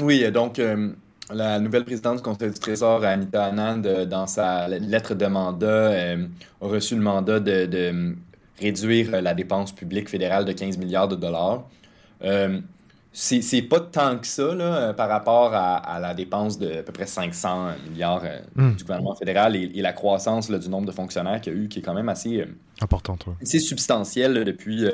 Oui, 0.00 0.28
donc 0.32 0.58
euh, 0.58 0.90
la 1.32 1.60
nouvelle 1.60 1.84
présidente 1.84 2.16
du 2.16 2.22
Conseil 2.22 2.50
du 2.50 2.58
Trésor, 2.58 3.04
Anita 3.04 3.44
Anand, 3.44 3.82
euh, 3.84 4.04
dans 4.04 4.26
sa 4.26 4.66
lettre 4.66 5.14
de 5.14 5.26
mandat, 5.26 5.92
a 5.92 6.16
reçu 6.60 6.96
le 6.96 7.02
mandat 7.02 7.38
de, 7.38 8.16
réduire 8.60 9.22
la 9.22 9.34
dépense 9.34 9.72
publique 9.72 10.08
fédérale 10.08 10.44
de 10.44 10.52
15 10.52 10.78
milliards 10.78 11.08
de 11.08 11.16
dollars 11.16 11.68
c'est 13.12 13.62
pas 13.62 13.80
tant 13.80 14.16
que 14.16 14.26
ça 14.26 14.54
là, 14.54 14.76
euh, 14.76 14.92
par 14.94 15.08
rapport 15.08 15.52
à, 15.54 16.00
la 16.00 16.14
dépense 16.14 16.58
de 16.58 16.78
à 16.78 16.82
peu 16.82 16.92
près 16.92 17.06
500 17.06 17.72
milliards 17.90 18.22
euh, 18.24 18.38
hmm. 18.54 18.76
du 18.76 18.84
gouvernement 18.84 19.14
fédéral 19.14 19.54
et, 19.54 19.82
la 19.82 19.92
croissance 19.92 20.50
du 20.50 20.68
nombre 20.68 20.86
de 20.86 20.92
fonctionnaires 20.92 21.40
qu'il 21.40 21.52
y 21.52 21.56
a 21.56 21.58
eu, 21.58 21.68
qui 21.68 21.80
est 21.80 21.82
quand 21.82 21.94
même 21.94 22.08
assez 22.08 22.40
euh, 22.40 22.46
importante. 22.80 23.26
C'est 23.42 23.58
substantiel 23.58 24.44
depuis, 24.44 24.86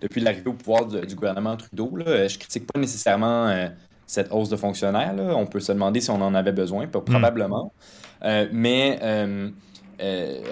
depuis 0.00 0.20
l'arrivée 0.20 0.50
au 0.50 0.52
pouvoir 0.52 0.86
du 0.86 1.14
gouvernement 1.14 1.56
Trudeau. 1.56 1.96
Là. 1.96 2.28
Je 2.28 2.38
critique 2.38 2.66
pas 2.70 2.78
nécessairement 2.78 3.68
cette 4.06 4.30
hausse 4.32 4.48
de 4.48 4.56
fonctionnaires. 4.56 5.14
On 5.16 5.46
peut 5.46 5.60
se 5.60 5.72
demander 5.72 6.00
si 6.00 6.10
on 6.10 6.20
en 6.20 6.34
avait 6.34 6.52
besoin, 6.52 6.86
pas, 6.86 6.98
hmm. 7.00 7.04
probablement. 7.04 7.72
mais 8.52 8.98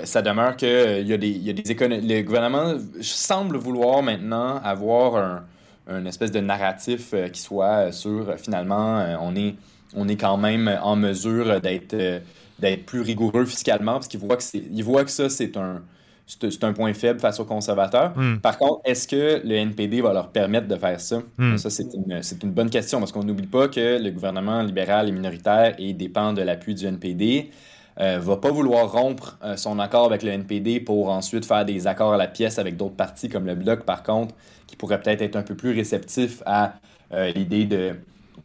ça 0.05 0.23
demeure 0.23 0.57
que 0.57 1.03
y 1.03 1.13
a 1.13 1.19
des, 1.19 1.31
y 1.31 1.51
a 1.51 1.53
des 1.53 1.75
Le 1.75 2.23
gouvernement 2.23 2.75
semble 3.03 3.57
vouloir 3.57 4.03
maintenant 4.03 4.61
avoir 4.63 5.17
un 5.17 5.45
une 5.89 6.07
espèce 6.07 6.31
de 6.31 6.41
narratif 6.41 7.11
euh, 7.15 7.29
qui 7.29 7.41
soit 7.41 7.87
euh, 7.87 7.93
sur 7.93 8.29
euh, 8.29 8.37
finalement 8.37 9.05
on 9.21 9.35
est 9.35 9.55
on 9.95 10.09
est 10.09 10.17
quand 10.17 10.37
même 10.37 10.69
en 10.83 10.97
mesure 10.97 11.61
d'être 11.61 11.97
d'être 12.59 12.87
plus 12.87 13.01
rigoureux 13.01 13.45
fiscalement 13.45 13.95
parce 13.95 14.09
qu'il 14.09 14.21
voit 14.21 14.37
que 14.37 14.43
c'est 14.43 14.61
que 14.61 15.11
ça 15.11 15.29
c'est 15.29 15.57
un 15.57 15.83
c'est 16.39 16.63
un 16.63 16.73
point 16.73 16.93
faible 16.95 17.19
face 17.19 17.41
aux 17.41 17.45
conservateurs. 17.45 18.17
Hmm. 18.17 18.37
Par 18.39 18.57
contre, 18.57 18.81
est-ce 18.85 19.09
que 19.09 19.45
le 19.45 19.55
NPD 19.57 20.01
va 20.01 20.13
leur 20.13 20.31
permettre 20.31 20.69
de 20.69 20.77
faire 20.77 21.01
ça? 21.01 21.23
Hmm. 21.37 21.57
Ça, 21.57 21.71
c'est 21.71 21.93
une, 21.93 22.21
une, 22.43 22.53
bonne 22.53 22.71
question 22.71 23.01
parce 23.01 23.11
qu'on 23.11 23.25
n'oublie 23.25 23.49
pas 23.49 23.67
que 23.67 24.01
le 24.01 24.11
gouvernement 24.13 24.63
libéral 24.63 25.09
est 25.09 25.13
minoritaire 25.13 25.75
et 25.79 25.93
dépend 25.93 26.33
de 26.33 26.43
l'appui 26.43 26.77
du 26.77 26.87
NPD. 26.87 27.51
Euh, 28.01 28.19
va 28.19 28.37
pas 28.39 28.51
vouloir 28.51 28.91
rompre 28.91 29.39
son 29.57 29.79
accord 29.79 30.07
avec 30.07 30.23
le 30.23 30.31
NPD 30.31 30.81
pour 30.81 31.11
ensuite 31.11 31.45
faire 31.45 31.65
des 31.65 31.87
accords 31.87 32.15
à 32.15 32.17
la 32.17 32.29
pièce 32.29 32.59
avec 32.59 32.77
d'autres 32.77 32.97
partis 32.97 33.29
comme 33.29 33.47
le 33.47 33.55
Bloc, 33.55 33.85
par 33.85 34.03
contre, 34.03 34.35
qui 34.67 34.77
pourrait 34.77 35.01
peut-être 35.01 35.21
être 35.21 35.37
un 35.37 35.43
peu 35.43 35.55
plus 35.55 35.73
réceptif 35.73 36.43
à 36.47 36.75
euh, 37.13 37.31
l'idée 37.33 37.65
de, 37.65 37.97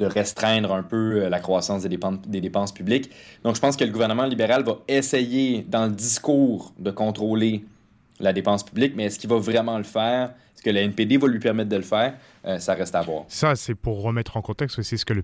restreindre 0.01 0.73
un 0.73 0.83
peu 0.83 1.23
euh, 1.23 1.29
la 1.29 1.39
croissance 1.39 1.83
des 1.83 1.97
des 2.27 2.41
dépenses 2.41 2.73
publiques. 2.73 3.11
Donc, 3.43 3.55
je 3.55 3.61
pense 3.61 3.77
que 3.77 3.85
le 3.85 3.91
gouvernement 3.91 4.25
libéral 4.25 4.63
va 4.63 4.79
essayer, 4.87 5.65
dans 5.69 5.85
le 5.85 5.91
discours, 5.91 6.73
de 6.79 6.91
contrôler 6.91 7.63
la 8.19 8.33
dépense 8.33 8.63
publique, 8.63 8.93
mais 8.95 9.05
est-ce 9.05 9.19
qu'il 9.19 9.29
va 9.29 9.37
vraiment 9.37 9.77
le 9.77 9.83
faire? 9.83 10.31
Est-ce 10.55 10.63
que 10.63 10.69
le 10.69 10.79
NPD 10.79 11.17
va 11.17 11.27
lui 11.27 11.39
permettre 11.39 11.69
de 11.69 11.75
le 11.75 11.81
faire? 11.81 12.13
Euh, 12.45 12.59
ça 12.59 12.75
reste 12.75 12.93
à 12.93 13.01
voir. 13.01 13.23
Ça, 13.27 13.55
c'est 13.55 13.73
pour 13.73 14.03
remettre 14.03 14.37
en 14.37 14.41
contexte 14.41 14.77
aussi 14.77 14.99
ce 14.99 15.05
que 15.05 15.13
le, 15.13 15.23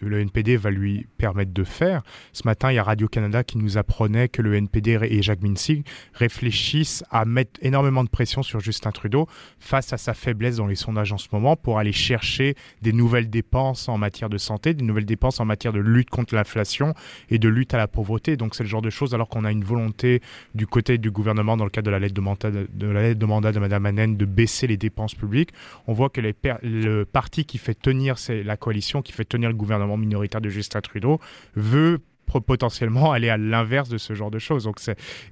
le, 0.00 0.20
NPD 0.20 0.56
va 0.56 0.70
lui 0.70 1.06
permettre 1.18 1.52
de 1.52 1.64
faire. 1.64 2.02
Ce 2.32 2.42
matin, 2.46 2.72
il 2.72 2.76
y 2.76 2.78
a 2.78 2.82
Radio-Canada 2.82 3.44
qui 3.44 3.58
nous 3.58 3.76
apprenait 3.76 4.28
que 4.28 4.40
le 4.40 4.54
NPD 4.54 4.98
et 5.02 5.20
Jacques 5.20 5.42
Mincy 5.42 5.84
réfléchissent 6.14 7.04
à 7.10 7.26
mettre 7.26 7.60
énormément 7.60 8.04
de 8.04 8.08
pression 8.08 8.42
sur 8.42 8.60
Justin 8.60 8.90
Trudeau 8.90 9.28
face 9.58 9.92
à 9.92 9.98
sa 9.98 10.14
faiblesse 10.14 10.56
dans 10.56 10.66
les 10.66 10.74
sondages 10.74 11.12
en 11.12 11.18
ce 11.18 11.28
moment 11.30 11.56
pour 11.56 11.78
aller 11.78 11.92
chercher 11.92 12.54
des 12.80 12.94
nouvelles 12.94 13.28
dépenses 13.28 13.90
en 13.90 13.98
matière 13.98 14.30
de 14.30 14.38
santé, 14.38 14.72
des 14.72 14.84
nouvelles 14.84 15.04
dépenses 15.04 15.40
en 15.40 15.44
matière 15.44 15.74
de 15.74 15.80
lutte 15.80 16.08
contre 16.08 16.34
l'inflation 16.34 16.94
et 17.28 17.38
de 17.38 17.48
lutte 17.50 17.74
à 17.74 17.78
la 17.78 17.86
pauvreté. 17.86 18.38
Donc 18.38 18.54
c'est 18.54 18.62
le 18.62 18.68
genre 18.70 18.82
de 18.82 18.90
choses, 18.90 19.12
alors 19.12 19.28
qu'on 19.28 19.44
a 19.44 19.52
une 19.52 19.64
volonté 19.64 20.22
du 20.54 20.66
côté 20.66 20.96
du 20.96 21.10
gouvernement 21.10 21.58
dans 21.58 21.64
le 21.64 21.70
cadre 21.70 21.86
de 21.86 21.90
la 21.90 21.98
lettre 21.98 22.14
de 22.14 22.20
de, 22.34 22.86
la 22.86 23.02
lettre 23.02 23.18
de, 23.18 23.26
mandat 23.26 23.52
de 23.52 23.58
Mme 23.58 23.86
Hanen 23.86 24.16
de 24.16 24.24
baisser 24.24 24.66
les 24.66 24.76
dépenses 24.76 25.14
publiques, 25.14 25.50
on 25.86 25.92
voit 25.92 26.10
que 26.10 26.20
le 26.20 27.04
parti 27.04 27.44
qui 27.44 27.58
fait 27.58 27.74
tenir 27.74 28.16
la 28.28 28.56
coalition, 28.56 29.02
qui 29.02 29.12
fait 29.12 29.24
tenir 29.24 29.48
le 29.48 29.54
gouvernement 29.54 29.96
minoritaire 29.96 30.40
de 30.40 30.48
Justin 30.48 30.80
Trudeau, 30.80 31.20
veut 31.54 32.00
potentiellement 32.40 33.12
aller 33.12 33.28
à 33.28 33.36
l'inverse 33.36 33.88
de 33.88 33.98
ce 33.98 34.14
genre 34.14 34.30
de 34.30 34.38
choses. 34.38 34.64
Donc 34.64 34.80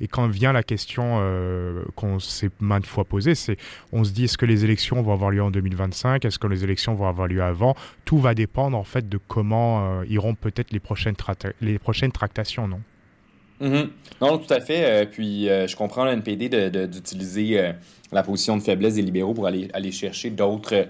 et 0.01 0.09
quand 0.09 0.27
vient 0.29 0.53
la 0.53 0.63
question 0.63 1.19
euh, 1.21 1.83
qu'on 1.97 2.19
s'est 2.19 2.51
maintes 2.61 2.87
fois 2.87 3.05
posée, 3.05 3.35
c'est 3.35 3.57
on 3.93 4.05
se 4.05 4.13
dit 4.13 4.25
est-ce 4.25 4.39
que 4.39 4.47
les 4.47 4.65
élections 4.65 5.01
vont 5.03 5.13
avoir 5.13 5.31
lieu 5.31 5.43
en 5.43 5.51
2025 5.51 6.25
Est-ce 6.25 6.39
que 6.39 6.47
les 6.47 6.65
élections 6.65 6.95
vont 6.95 7.09
avoir 7.09 7.29
lieu 7.29 7.43
avant? 7.43 7.75
Tout 8.05 8.19
va 8.19 8.35
dépendre 8.35 8.77
en 8.77 8.85
fait 8.85 9.09
de 9.09 9.19
comment 9.29 10.01
euh, 10.01 10.05
iront 10.09 10.35
peut-être 10.35 10.73
les 10.73 10.81
prochaines, 10.81 11.17
les 11.61 11.79
prochaines 11.79 12.13
tractations, 12.13 12.69
non? 12.69 12.81
Mm-hmm. 13.61 13.88
Non, 14.20 14.38
tout 14.38 14.53
à 14.53 14.61
fait. 14.61 14.85
Euh, 14.85 15.07
puis 15.11 15.46
je 15.46 15.77
comprends 15.77 16.05
le 16.05 16.12
NPD 16.12 16.49
d'utiliser 16.87 17.73
la 18.12 18.23
position 18.23 18.57
de 18.57 18.62
faiblesse 18.62 18.94
des 18.94 19.03
libéraux 19.03 19.35
pour 19.35 19.46
aller, 19.46 19.68
aller 19.73 19.92
chercher 19.92 20.31
d'autres 20.31 20.87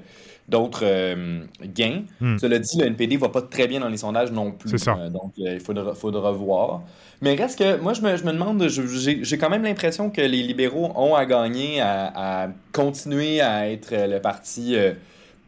d'autres 0.50 0.84
euh, 0.84 1.44
gains. 1.64 2.02
Hmm. 2.20 2.36
Cela 2.38 2.58
dit, 2.58 2.78
le 2.78 2.86
NPD 2.86 3.16
va 3.16 3.28
pas 3.30 3.42
très 3.42 3.68
bien 3.68 3.80
dans 3.80 3.88
les 3.88 3.96
sondages 3.96 4.32
non 4.32 4.50
plus. 4.52 4.76
Ça. 4.78 4.96
Euh, 4.98 5.08
donc, 5.08 5.32
euh, 5.38 5.54
il 5.54 5.60
faudra, 5.60 5.94
faudra 5.94 6.32
voir. 6.32 6.82
Mais 7.22 7.34
reste 7.34 7.58
que, 7.58 7.80
moi, 7.80 7.94
je 7.94 8.02
me, 8.02 8.16
je 8.16 8.24
me 8.24 8.32
demande, 8.32 8.66
j'ai 8.68 9.38
quand 9.38 9.50
même 9.50 9.62
l'impression 9.62 10.10
que 10.10 10.20
les 10.20 10.42
libéraux 10.42 10.92
ont 10.96 11.14
à 11.14 11.24
gagner 11.24 11.80
à, 11.80 12.50
continuer 12.72 13.40
à 13.40 13.70
être 13.70 13.92
le 13.92 14.18
parti 14.20 14.74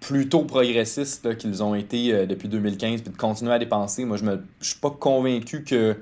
plutôt 0.01 0.45
progressiste 0.45 1.37
qu'ils 1.39 1.63
ont 1.63 1.75
été 1.75 2.27
depuis 2.27 2.49
2015, 2.49 3.01
puis 3.01 3.11
de 3.11 3.17
continuer 3.17 3.55
à 3.55 3.59
dépenser. 3.59 4.05
Moi, 4.05 4.19
je 4.19 4.25
ne 4.25 4.37
suis 4.61 4.79
pas 4.81 4.91
convaincu 4.91 5.65
que 5.65 5.97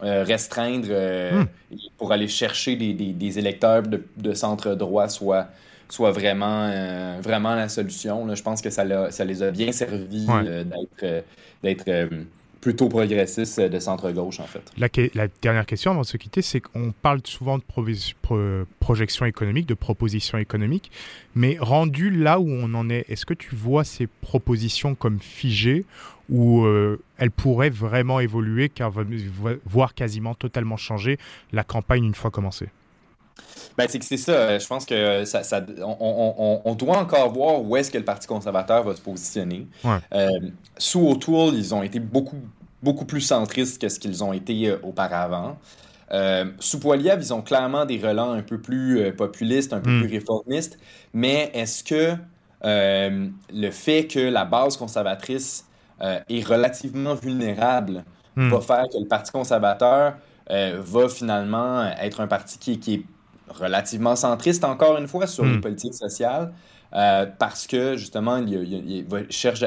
restreindre 0.00 0.88
hmm. 0.90 1.46
pour 1.96 2.12
aller 2.12 2.28
chercher 2.28 2.76
des, 2.76 2.92
des, 2.92 3.38
électeurs 3.38 3.82
de, 3.82 4.02
de 4.16 4.34
centre 4.34 4.74
droit 4.74 5.08
soit 5.08 5.48
soit 5.88 6.10
vraiment, 6.10 6.68
euh, 6.70 7.18
vraiment 7.20 7.54
la 7.54 7.68
solution. 7.68 8.34
Je 8.34 8.42
pense 8.42 8.60
que 8.60 8.70
ça, 8.70 9.10
ça 9.10 9.24
les 9.24 9.42
a 9.42 9.50
bien 9.50 9.72
servi 9.72 10.26
euh, 10.28 10.64
d'être 11.62 11.88
euh, 11.88 12.08
plutôt 12.66 12.88
progressistes 12.88 13.60
de 13.60 13.78
centre-gauche, 13.78 14.40
en 14.40 14.46
fait. 14.46 14.60
La, 14.76 14.88
la, 15.14 15.28
dernière 15.40 15.66
question 15.66 15.92
avant 15.92 16.00
de 16.00 16.06
se 16.06 16.16
quitter, 16.16 16.42
c'est 16.42 16.58
qu'on 16.58 16.90
parle 16.90 17.20
souvent 17.22 17.58
de 17.58 18.64
projection 18.80 19.24
économique, 19.24 19.66
de 19.66 19.74
propositions 19.74 20.36
économiques, 20.36 20.90
mais 21.36 21.58
rendu 21.60 22.10
là 22.10 22.40
où 22.40 22.48
on 22.48 22.74
en 22.74 22.90
est, 22.90 23.08
est-ce 23.08 23.24
que 23.24 23.34
tu 23.34 23.54
vois 23.54 23.84
ces 23.84 24.08
propositions 24.08 24.96
comme 24.96 25.20
figées 25.20 25.84
ou 26.28 26.66
elles 27.18 27.30
pourraient 27.30 27.70
vraiment 27.70 28.18
évoluer, 28.18 28.68
car 28.68 28.92
voire 29.64 29.94
quasiment 29.94 30.34
totalement 30.34 30.76
changer 30.76 31.18
la 31.52 31.62
campagne 31.62 32.02
une 32.02 32.16
fois 32.16 32.32
commencée? 32.32 32.70
Ben, 33.76 33.86
c'est 33.88 33.98
que 33.98 34.04
c'est 34.04 34.16
ça. 34.16 34.58
Je 34.58 34.66
pense 34.66 34.86
que 34.86 35.24
ça, 35.24 35.42
ça 35.42 35.64
on, 35.80 36.62
on, 36.64 36.74
doit 36.74 36.98
encore 36.98 37.30
voir 37.32 37.60
où 37.60 37.76
est-ce 37.76 37.90
que 37.90 37.98
le 37.98 38.04
Parti 38.04 38.26
conservateur 38.26 38.82
va 38.82 38.96
se 38.96 39.00
positionner. 39.00 39.66
Euh, 39.84 40.30
sous 40.78 41.06
O'Toole, 41.06 41.54
ils 41.54 41.74
ont 41.74 41.82
été 41.82 42.00
beaucoup, 42.00 42.40
beaucoup 42.82 43.04
plus 43.04 43.20
centristes 43.20 43.80
que 43.80 43.88
ce 43.88 43.98
qu'ils 43.98 44.22
ont 44.22 44.32
été 44.32 44.68
euh, 44.68 44.78
auparavant. 44.82 45.58
Euh, 46.12 46.46
sous 46.60 46.78
Poiliev, 46.78 47.18
ils 47.20 47.34
ont 47.34 47.42
clairement 47.42 47.84
des 47.84 47.98
relents 47.98 48.32
un 48.32 48.42
peu 48.42 48.60
plus 48.60 49.12
populistes, 49.16 49.72
un 49.72 49.80
peu 49.80 49.90
hmm. 49.90 50.02
plus 50.02 50.10
réformistes. 50.18 50.78
Mais 51.12 51.50
est-ce 51.52 51.82
que 51.82 52.14
le 52.62 53.70
fait 53.70 54.06
que 54.06 54.20
la 54.20 54.44
base 54.44 54.76
conservatrice 54.76 55.66
est 56.00 56.46
relativement 56.46 57.14
vulnérable 57.14 58.04
hmm. 58.36 58.50
va 58.50 58.60
faire 58.60 58.84
que 58.92 58.98
le 58.98 59.08
Parti 59.08 59.32
conservateur 59.32 60.14
va 60.48 61.08
finalement 61.08 61.84
être 62.00 62.20
un 62.20 62.28
parti 62.28 62.58
qui, 62.58 62.78
qui 62.78 62.94
est 62.94 63.02
relativement 63.48 64.14
centriste, 64.14 64.62
encore 64.62 64.98
une 64.98 65.08
fois, 65.08 65.26
sur 65.26 65.44
les 65.44 65.56
hmm. 65.56 65.60
politiques 65.60 65.94
sociales? 65.94 66.52
Euh, 66.94 67.26
parce 67.38 67.66
que 67.66 67.96
justement, 67.96 68.38
il, 68.38 69.04
cherche, 69.30 69.64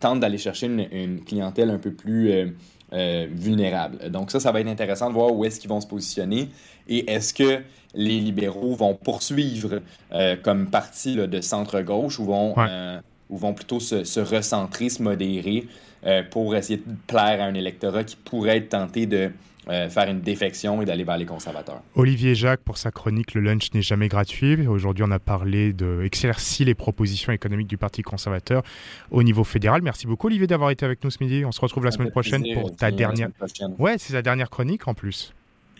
tente 0.00 0.20
d'aller 0.20 0.38
chercher 0.38 0.66
une, 0.66 1.24
clientèle 1.24 1.70
un 1.70 1.78
peu 1.78 1.92
plus 1.92 2.30
euh, 2.30 2.46
euh, 2.92 3.26
vulnérable. 3.30 4.10
Donc 4.10 4.30
ça, 4.30 4.40
ça 4.40 4.52
va 4.52 4.60
être 4.60 4.68
intéressant 4.68 5.08
de 5.08 5.14
voir 5.14 5.32
où 5.32 5.44
est-ce 5.44 5.60
qu'ils 5.60 5.70
vont 5.70 5.80
se 5.80 5.86
positionner 5.86 6.48
et 6.88 7.10
est-ce 7.10 7.32
que 7.32 7.62
les 7.94 8.18
libéraux 8.20 8.74
vont 8.74 8.94
poursuivre 8.94 9.80
comme 10.42 10.70
parti 10.70 11.16
de 11.16 11.40
centre-gauche 11.40 12.18
ou 12.18 12.24
vont, 12.24 12.54
ou 13.30 13.36
vont 13.36 13.54
plutôt 13.54 13.80
se, 13.80 14.04
se 14.04 14.20
recentrer, 14.20 14.88
se 14.88 15.02
modérer 15.02 15.66
pour 16.30 16.54
essayer 16.54 16.78
de 16.78 16.96
plaire 17.06 17.42
à 17.42 17.44
un 17.44 17.54
électorat 17.54 18.04
qui 18.04 18.16
pourrait 18.16 18.58
être 18.58 18.70
tenté 18.70 19.06
de 19.06 19.30
euh, 19.70 19.88
faire 19.88 20.08
une 20.08 20.20
défection 20.20 20.80
et 20.82 20.84
d'aller 20.84 21.04
vers 21.04 21.18
les 21.18 21.26
conservateurs. 21.26 21.82
Olivier 21.94 22.34
Jacques, 22.34 22.60
pour 22.60 22.78
sa 22.78 22.90
chronique 22.90 23.34
Le 23.34 23.42
lunch 23.42 23.72
n'est 23.74 23.82
jamais 23.82 24.08
gratuit. 24.08 24.66
Aujourd'hui, 24.66 25.04
on 25.06 25.10
a 25.10 25.18
parlé 25.18 25.72
d'éclaircir 25.72 26.66
les 26.66 26.74
propositions 26.74 27.32
économiques 27.32 27.68
du 27.68 27.76
Parti 27.76 28.02
conservateur 28.02 28.62
au 29.10 29.22
niveau 29.22 29.44
fédéral. 29.44 29.82
Merci 29.82 30.06
beaucoup, 30.06 30.28
Olivier, 30.28 30.46
d'avoir 30.46 30.70
été 30.70 30.84
avec 30.84 31.04
nous 31.04 31.10
ce 31.10 31.22
midi. 31.22 31.44
On 31.44 31.52
se 31.52 31.60
retrouve 31.60 31.84
la 31.84 31.90
semaine 31.90 32.10
prochaine 32.10 32.44
pour 32.54 32.74
ta 32.74 32.90
dernière. 32.90 33.28
Ouais, 33.78 33.96
c'est 33.98 34.14
la 34.14 34.22
dernière 34.22 34.50
chronique 34.50 34.88
en 34.88 34.94
plus. 34.94 35.34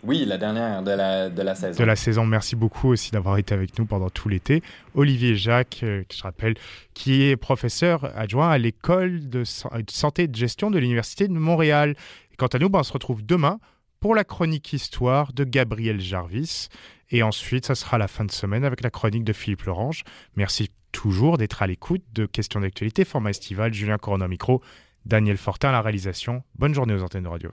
Oui, 0.05 0.25
la 0.25 0.39
dernière 0.39 0.83
de 0.83 0.91
la, 0.91 1.29
de 1.29 1.43
la 1.43 1.55
saison. 1.55 1.83
De 1.83 1.85
la 1.85 1.97
saison. 1.97 2.27
Merci 2.27 2.57
beaucoup 2.57 2.89
aussi 2.89 3.11
d'avoir 3.11 3.37
été 3.39 3.55
avec 3.55 3.79
nous 3.79 3.87
pendant 3.87 4.11
tout 4.11 4.29
l'été. 4.29 4.63
Olivier 4.95 5.35
Jacques, 5.35 5.81
euh, 5.83 6.05
je 6.13 6.23
rappelle, 6.23 6.55
qui 6.95 7.25
est 7.25 7.37
professeur 7.37 8.13
adjoint 8.17 8.51
à 8.51 8.59
l'école 8.59 9.29
de 9.29 9.43
santé 9.45 10.25
et 10.25 10.29
de 10.29 10.37
gestion 10.37 10.71
de 10.71 10.79
l'Université 10.79 11.27
de 11.27 11.33
Montréal. 11.33 11.97
quant 12.37 12.47
à 12.47 12.59
nous, 12.59 12.69
ben, 12.69 12.81
on 12.81 12.85
se 12.85 12.93
retrouve 12.93 13.25
demain 13.25 13.59
pour 14.01 14.15
la 14.15 14.25
chronique 14.25 14.73
histoire 14.73 15.33
de 15.33 15.45
Gabriel 15.45 16.01
Jarvis. 16.01 16.69
Et 17.11 17.23
ensuite, 17.23 17.67
ça 17.67 17.75
sera 17.75 17.99
la 17.99 18.09
fin 18.09 18.25
de 18.25 18.31
semaine 18.31 18.65
avec 18.65 18.83
la 18.83 18.91
chronique 18.91 19.25
de 19.25 19.33
Philippe 19.33 19.63
Lorange. 19.63 20.05
Merci 20.37 20.71
toujours 20.93 21.39
d'être 21.39 21.63
à 21.63 21.67
l'écoute 21.67 22.03
de 22.13 22.27
questions 22.27 22.61
d'actualité, 22.61 23.05
format 23.05 23.31
estival, 23.31 23.73
Julien 23.73 23.99
Corona 23.99 24.29
micro, 24.29 24.63
Daniel 25.07 25.37
Fortin 25.37 25.73
la 25.73 25.83
réalisation. 25.83 26.43
Bonne 26.57 26.75
journée 26.75 26.95
aux 26.95 27.03
antennes 27.03 27.25
de 27.25 27.29
Radio 27.29 27.51